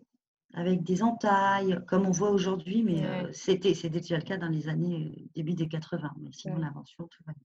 avec 0.53 0.83
des 0.83 1.01
entailles, 1.01 1.79
comme 1.87 2.05
on 2.05 2.11
voit 2.11 2.31
aujourd'hui, 2.31 2.83
mais 2.83 3.05
euh, 3.05 3.31
c'était, 3.31 3.73
déjà 3.89 4.17
le 4.17 4.23
cas 4.23 4.37
dans 4.37 4.49
les 4.49 4.67
années 4.67 5.13
euh, 5.17 5.29
début 5.33 5.53
des 5.53 5.67
80, 5.67 6.11
mais 6.19 6.31
sinon 6.31 6.57
l'invention, 6.57 7.07
tout 7.07 7.23
va 7.25 7.33
bien. 7.33 7.43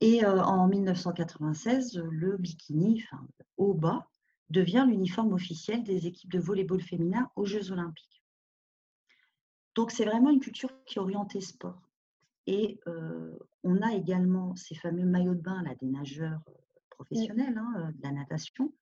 Et 0.00 0.24
euh, 0.24 0.42
en 0.42 0.66
1996, 0.66 2.02
le 2.10 2.36
bikini, 2.36 3.04
enfin, 3.04 3.24
au 3.56 3.74
bas, 3.74 4.08
devient 4.50 4.84
l'uniforme 4.88 5.32
officiel 5.32 5.84
des 5.84 6.06
équipes 6.06 6.32
de 6.32 6.40
volleyball 6.40 6.80
féminin 6.80 7.30
aux 7.36 7.46
Jeux 7.46 7.70
olympiques. 7.70 8.22
Donc 9.74 9.92
c'est 9.92 10.04
vraiment 10.04 10.30
une 10.30 10.40
culture 10.40 10.70
qui 10.84 10.98
est 10.98 11.00
orientée 11.00 11.40
sport. 11.40 11.80
Et 12.46 12.80
on 13.62 13.80
a 13.80 13.94
également 13.94 14.54
ces 14.56 14.74
fameux 14.74 15.06
maillots 15.06 15.36
de 15.36 15.40
bain 15.40 15.62
là, 15.62 15.74
des 15.80 15.86
nageurs 15.86 16.42
professionnels 16.90 17.56
hein, 17.56 17.92
de 17.94 18.02
la 18.02 18.10
natation, 18.10 18.72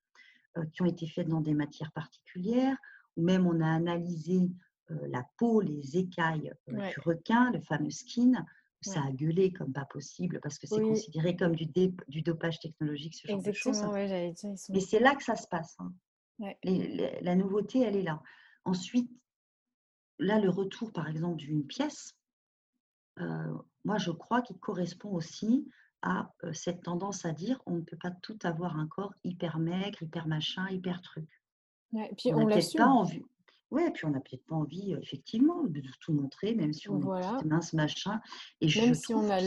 qui 0.72 0.82
ont 0.82 0.86
été 0.86 1.06
faites 1.06 1.28
dans 1.28 1.40
des 1.40 1.54
matières 1.54 1.92
particulières, 1.92 2.76
ou 3.16 3.22
même 3.22 3.46
on 3.46 3.60
a 3.60 3.68
analysé 3.68 4.50
euh, 4.90 5.06
la 5.08 5.24
peau, 5.36 5.60
les 5.60 5.96
écailles 5.96 6.52
euh, 6.68 6.88
du 6.88 7.00
requin, 7.00 7.50
le 7.52 7.60
fameux 7.60 7.90
skin, 7.90 8.44
ça 8.82 9.02
a 9.02 9.12
gueulé 9.12 9.52
comme 9.52 9.72
pas 9.72 9.84
possible 9.84 10.40
parce 10.42 10.58
que 10.58 10.66
c'est 10.66 10.80
considéré 10.80 11.36
comme 11.36 11.54
du, 11.54 11.66
du, 11.66 12.22
dopage 12.22 12.60
technologique, 12.60 13.14
ce 13.14 13.28
genre 13.28 13.42
de 13.42 13.52
choses. 13.52 13.82
Mais 14.70 14.80
c'est 14.80 15.00
là 15.00 15.14
que 15.14 15.22
ça 15.22 15.36
se 15.36 15.46
passe. 15.48 15.76
Hein. 15.78 15.92
la 16.64 17.36
nouveauté, 17.36 17.82
elle 17.82 17.96
est 17.96 18.02
là. 18.02 18.22
Ensuite, 18.64 19.10
là, 20.18 20.40
le 20.40 20.48
retour, 20.48 20.92
par 20.92 21.08
exemple, 21.08 21.36
d'une 21.36 21.66
pièce, 21.66 22.16
moi, 23.84 23.98
je 23.98 24.10
crois 24.12 24.40
qu'il 24.40 24.58
correspond 24.58 25.10
aussi 25.10 25.70
à 26.02 26.30
cette 26.52 26.82
tendance 26.82 27.24
à 27.24 27.32
dire 27.32 27.60
on 27.66 27.76
ne 27.76 27.80
peut 27.82 27.96
pas 27.96 28.10
tout 28.10 28.38
avoir 28.42 28.78
un 28.78 28.86
corps 28.86 29.14
hyper 29.24 29.58
maigre, 29.58 30.02
hyper 30.02 30.26
machin, 30.26 30.68
hyper 30.70 31.02
truc. 31.02 31.28
Ouais, 31.92 32.10
puis 32.16 32.32
on, 32.32 32.46
n'a 32.46 32.56
pas 32.76 32.86
envie. 32.86 33.24
Ouais, 33.70 33.90
puis 33.90 34.04
on 34.04 34.10
n'a 34.10 34.20
peut-être 34.20 34.46
pas 34.46 34.54
envie, 34.54 34.94
effectivement, 35.02 35.64
de 35.64 35.82
tout 36.00 36.12
montrer, 36.12 36.54
même 36.54 36.72
si 36.72 36.88
on 36.88 37.00
est 37.16 37.44
mince 37.44 37.72
machin. 37.72 38.20
Et 38.60 38.66
même 38.66 38.94
je 38.94 39.00
si 39.00 39.14
on 39.14 39.28
a 39.28 39.40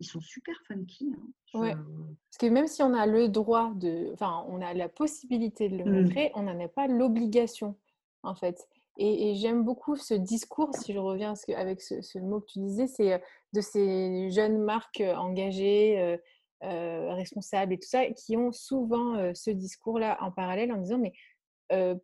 ils 0.00 0.06
sont 0.06 0.20
super 0.20 0.54
funky. 0.66 1.12
Hein. 1.16 1.58
Ouais. 1.58 1.74
Parce 1.74 2.38
que 2.38 2.46
même 2.46 2.68
si 2.68 2.82
on 2.82 2.94
a 2.94 3.06
le 3.06 3.28
droit 3.28 3.72
de, 3.74 4.12
enfin, 4.12 4.44
on 4.48 4.60
a 4.60 4.72
la 4.74 4.88
possibilité 4.88 5.68
de 5.68 5.76
le 5.78 5.84
mmh. 5.84 6.02
montrer, 6.02 6.30
on 6.34 6.42
n'en 6.42 6.64
a 6.64 6.68
pas 6.68 6.86
l'obligation, 6.86 7.76
en 8.22 8.34
fait. 8.34 8.68
Et, 9.00 9.36
j'aime 9.36 9.62
beaucoup 9.62 9.96
ce 9.96 10.14
discours, 10.14 10.74
si 10.74 10.92
je 10.92 10.98
reviens 10.98 11.34
avec 11.54 11.80
ce, 11.80 12.18
mot 12.18 12.40
que 12.40 12.46
tu 12.52 12.58
disais, 12.58 12.88
c'est 12.88 13.12
euh, 13.12 13.18
de 13.52 13.60
ces 13.60 14.28
jeunes 14.30 14.58
marques 14.58 15.00
euh, 15.00 15.14
engagées, 15.14 16.18
euh, 16.64 17.14
responsables 17.14 17.74
et 17.74 17.78
tout 17.78 17.88
ça, 17.88 18.06
qui 18.06 18.36
ont 18.36 18.50
souvent 18.50 19.32
ce 19.32 19.50
discours-là 19.50 20.18
en 20.20 20.32
parallèle 20.32 20.72
en 20.72 20.78
disant, 20.78 20.98
mais 20.98 21.12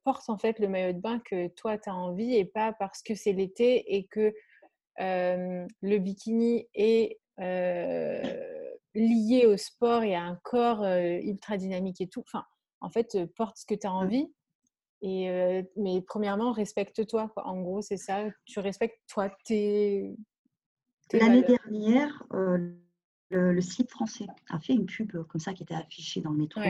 porte 0.04 0.28
en 0.28 0.38
fait 0.38 0.60
le 0.60 0.68
maillot 0.68 0.92
de 0.92 1.00
bain 1.00 1.20
que 1.28 1.48
toi, 1.48 1.76
tu 1.76 1.90
as 1.90 1.94
envie 1.94 2.36
et 2.36 2.44
pas 2.44 2.72
parce 2.72 3.02
que 3.02 3.16
c'est 3.16 3.32
l'été 3.32 3.96
et 3.96 4.06
que 4.06 4.32
le 5.00 5.98
bikini 5.98 6.68
est 6.74 7.18
lié 8.94 9.46
au 9.46 9.56
sport 9.56 10.04
et 10.04 10.14
à 10.14 10.22
un 10.22 10.36
corps 10.44 10.84
ultra 10.84 11.56
dynamique 11.56 12.00
et 12.00 12.06
tout. 12.06 12.20
Enfin, 12.20 12.44
en 12.80 12.90
fait, 12.90 13.18
porte 13.34 13.56
ce 13.56 13.66
que 13.66 13.74
tu 13.74 13.88
as 13.88 13.90
mmh. 13.90 13.94
envie 13.94 14.32
et, 15.06 15.62
mais 15.76 16.00
premièrement, 16.00 16.52
respecte-toi. 16.52 17.30
En 17.36 17.60
gros, 17.60 17.82
c'est 17.82 17.98
ça. 17.98 18.24
Tu 18.46 18.58
respectes 18.58 18.98
toi, 19.06 19.28
tes. 19.44 20.16
L'année 21.12 21.42
dernière, 21.42 22.24
le, 23.30 23.60
site 23.60 23.90
français 23.90 24.26
a 24.48 24.58
fait 24.58 24.72
une 24.72 24.86
pub 24.86 25.12
comme 25.24 25.40
ça 25.40 25.52
qui 25.52 25.62
était 25.62 25.74
affichée 25.74 26.22
dans 26.22 26.30
le 26.30 26.38
métro 26.38 26.60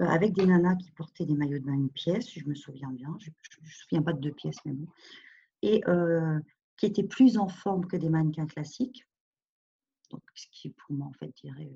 avec 0.00 0.34
des 0.34 0.44
nanas 0.44 0.76
qui 0.76 0.90
portaient 0.90 1.24
des 1.24 1.34
maillots 1.34 1.58
de 1.58 1.64
bain 1.64 1.72
une 1.72 1.88
pièce, 1.88 2.30
je 2.30 2.46
me 2.46 2.54
souviens 2.54 2.90
bien. 2.90 3.16
Je 3.18 3.30
ne 3.30 3.66
me 3.66 3.70
souviens 3.70 4.02
pas 4.02 4.12
de 4.12 4.20
deux 4.20 4.32
pièces, 4.32 4.58
mais 4.66 4.72
bon. 4.72 4.86
Et 5.62 5.82
qui 6.76 6.86
étaient 6.86 7.04
plus 7.04 7.38
en 7.38 7.48
forme 7.48 7.86
que 7.86 7.96
des 7.96 8.10
mannequins 8.10 8.46
classiques. 8.46 9.06
Donc, 10.10 10.22
ce 10.34 10.46
qui, 10.50 10.68
pour 10.68 10.94
moi, 10.94 11.06
en 11.06 11.12
fait, 11.12 11.32
dirait. 11.42 11.70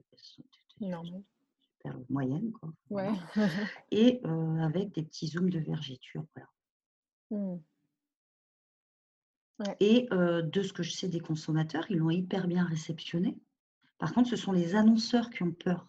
Moyenne. 2.08 2.52
Quoi. 2.52 2.72
Ouais. 2.90 3.10
et 3.90 4.20
avec 4.60 4.92
des 4.94 5.02
petits 5.02 5.28
zooms 5.28 5.50
de 5.50 5.58
vergéture. 5.58 6.24
Voilà. 6.34 6.50
Mmh. 7.30 7.56
Et 9.80 10.06
de 10.10 10.62
ce 10.62 10.72
que 10.72 10.82
je 10.82 10.92
sais 10.92 11.08
des 11.08 11.20
consommateurs, 11.20 11.86
ils 11.90 11.96
l'ont 11.96 12.10
hyper 12.10 12.46
bien 12.46 12.64
réceptionné. 12.64 13.38
Par 13.98 14.12
contre, 14.12 14.28
ce 14.28 14.36
sont 14.36 14.52
les 14.52 14.74
annonceurs 14.74 15.30
qui 15.30 15.42
ont 15.42 15.52
peur 15.52 15.86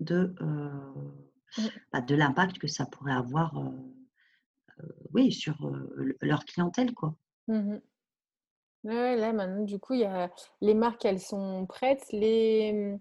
de, 0.00 0.34
mmh. 0.38 1.62
bah, 1.92 2.02
de 2.02 2.14
l'impact 2.14 2.58
que 2.58 2.66
ça 2.66 2.84
pourrait 2.84 3.14
avoir 3.14 3.58
oui, 5.14 5.32
sur 5.32 5.56
leur 6.20 6.44
clientèle. 6.44 6.92
Quoi. 6.92 7.16
Mmh 7.48 7.78
là, 8.86 9.32
maintenant, 9.32 9.64
du 9.64 9.78
coup, 9.78 9.94
y 9.94 10.04
a, 10.04 10.30
les 10.60 10.74
marques, 10.74 11.04
elles 11.04 11.20
sont 11.20 11.66
prêtes, 11.66 12.06
les, 12.12 12.96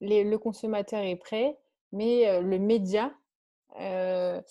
les, 0.00 0.24
le 0.24 0.38
consommateur 0.38 1.00
est 1.00 1.16
prêt 1.16 1.56
mais 1.92 2.40
le 2.42 2.58
média 2.58 3.12
est 3.78 4.42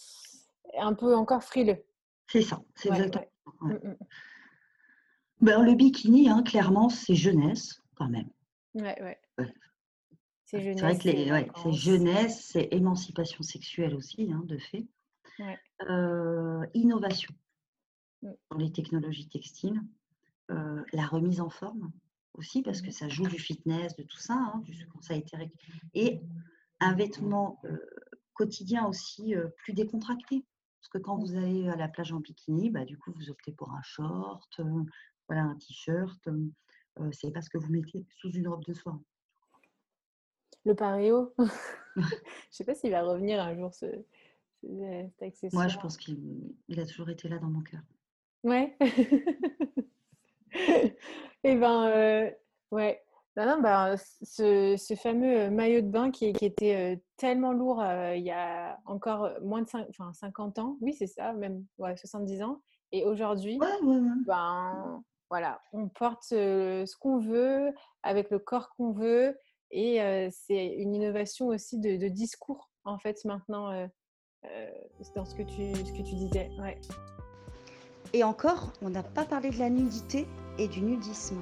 un 0.80 0.93
peu 0.93 1.15
encore 1.15 1.43
frileux. 1.43 1.84
C'est 2.28 2.41
ça, 2.41 2.62
c'est 2.76 2.89
exactement. 2.89 3.26
Mmh, 3.62 3.74
mmh. 3.74 3.98
Ben, 5.41 5.63
le 5.63 5.76
bikini, 5.76 6.30
hein, 6.30 6.43
clairement, 6.43 6.89
c'est 6.89 7.15
jeunesse 7.15 7.82
quand 7.95 8.10
même. 8.10 8.30
Ouais, 8.74 9.02
ouais. 9.02 9.19
C'est 10.45 10.62
jeunesse. 10.62 11.00
C'est 11.02 11.26
vrai 11.26 11.48
que 11.48 11.60
c'est 11.62 11.71
jeunesse, 11.71 12.45
c'est 12.52 12.67
émancipation 12.71 13.43
sexuelle 13.43 13.95
aussi, 13.95 14.32
hein, 14.32 14.43
de 14.45 14.58
fait. 14.58 14.86
innovation 16.74 17.34
mmh. 18.22 18.32
dans 18.51 18.57
les 18.57 18.72
technologies 18.72 19.30
textiles, 19.30 19.82
la 20.49 21.05
remise 21.05 21.41
en 21.41 21.49
forme 21.49 21.91
aussi, 22.34 22.62
parce 22.62 22.82
que 22.82 22.91
ça 22.91 23.07
joue 23.07 23.28
du 23.28 23.39
fitness, 23.39 23.95
de 23.95 24.03
tout 24.03 24.18
ça, 24.18 24.34
hein, 24.34 24.64
ça 25.01 25.14
a 25.14 25.18
été 25.18 25.38
et 25.93 26.22
un 26.80 26.93
vêtement 26.93 27.61
quotidien 28.34 28.86
aussi 28.88 29.34
plus 29.57 29.73
décontracté. 29.73 30.45
Parce 30.80 30.89
que 30.89 30.97
quand 30.99 31.17
vous 31.17 31.36
allez 31.36 31.67
à 31.67 31.76
la 31.76 31.88
plage 31.88 32.11
en 32.11 32.19
bikini, 32.19 32.69
bah, 32.69 32.86
du 32.86 32.97
coup, 32.97 33.11
vous 33.15 33.30
optez 33.30 33.51
pour 33.51 33.71
un 33.71 33.82
short, 33.82 34.61
voilà, 35.28 35.43
un 35.43 35.55
t-shirt. 35.55 36.30
c'est 37.11 37.32
parce 37.32 37.49
que 37.49 37.57
vous 37.57 37.71
mettez 37.71 38.05
sous 38.09 38.32
une 38.32 38.47
robe 38.47 38.63
de 38.65 38.73
soie. 38.73 38.99
Le 40.65 40.76
paréo. 40.76 41.34
je 41.95 42.01
ne 42.01 42.07
sais 42.51 42.63
pas 42.63 42.76
s'il 42.76 42.91
va 42.91 43.03
revenir 43.03 43.41
un 43.41 43.55
jour, 43.55 43.73
ce, 43.73 43.86
cet 44.61 45.21
accessoire. 45.21 45.63
Moi, 45.63 45.67
je 45.67 45.78
pense 45.78 45.97
qu'il 45.97 46.55
a 46.78 46.86
toujours 46.86 47.09
été 47.09 47.30
là 47.30 47.39
dans 47.39 47.49
mon 47.49 47.61
cœur. 47.61 47.82
Ouais. 48.43 48.76
Et 50.53 50.95
eh 51.43 51.55
ben, 51.55 52.32
ouais. 52.71 53.05
Non, 53.38 53.59
bah, 53.59 53.95
ce, 53.97 54.75
ce, 54.77 54.95
fameux 54.95 55.49
maillot 55.49 55.81
de 55.81 55.88
bain 55.88 56.09
qui, 56.09 56.31
qui 56.31 56.45
était 56.45 57.01
tellement 57.17 57.51
lourd 57.51 57.83
il 58.15 58.23
y 58.23 58.31
a 58.31 58.79
encore 58.86 59.29
moins 59.41 59.61
de 59.61 59.67
5, 59.67 59.88
enfin, 59.89 60.13
50 60.13 60.59
ans, 60.59 60.77
oui, 60.79 60.93
c'est 60.93 61.07
ça, 61.07 61.33
même 61.33 61.65
ouais, 61.77 61.97
70 61.97 62.43
ans, 62.43 62.61
Et 62.93 63.03
aujourd'hui, 63.03 63.59
ben, 64.25 65.03
voilà, 65.29 65.59
on 65.73 65.89
porte 65.89 66.23
ce 66.23 66.97
qu'on 66.97 67.19
veut, 67.19 67.73
avec 68.03 68.29
le 68.29 68.39
corps 68.39 68.69
qu'on 68.69 68.93
veut. 68.93 69.38
Et 69.69 69.99
c'est 70.31 70.67
une 70.67 70.95
innovation 70.95 71.47
aussi 71.47 71.77
de, 71.79 72.07
discours, 72.07 72.69
en 72.86 72.99
fait, 72.99 73.25
maintenant, 73.25 73.69
dans 75.13 75.25
ce 75.25 75.36
que 75.36 75.43
tu, 75.43 75.75
ce 75.75 75.91
que 75.91 76.07
tu 76.07 76.15
disais. 76.15 76.49
Et 78.13 78.23
encore, 78.23 78.71
on 78.81 78.89
n'a 78.89 79.03
pas 79.03 79.25
parlé 79.25 79.49
de 79.49 79.59
la 79.59 79.69
nudité 79.69 80.25
et 80.57 80.69
du 80.69 80.81
nudisme. 80.81 81.41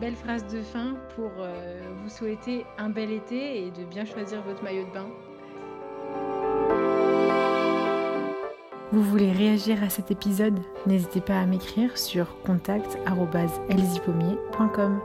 Belle 0.00 0.16
phrase 0.16 0.44
de 0.48 0.60
fin 0.60 0.96
pour 1.14 1.30
vous 1.30 2.08
souhaiter 2.08 2.66
un 2.78 2.90
bel 2.90 3.10
été 3.10 3.66
et 3.66 3.70
de 3.70 3.84
bien 3.84 4.04
choisir 4.04 4.42
votre 4.42 4.62
maillot 4.62 4.84
de 4.84 4.92
bain. 4.92 5.06
Vous 8.92 9.02
voulez 9.02 9.32
réagir 9.32 9.82
à 9.82 9.88
cet 9.88 10.12
épisode? 10.12 10.60
N'hésitez 10.86 11.20
pas 11.20 11.40
à 11.40 11.46
m'écrire 11.46 11.98
sur 11.98 12.40
contact.elzipommier.com. 12.42 15.00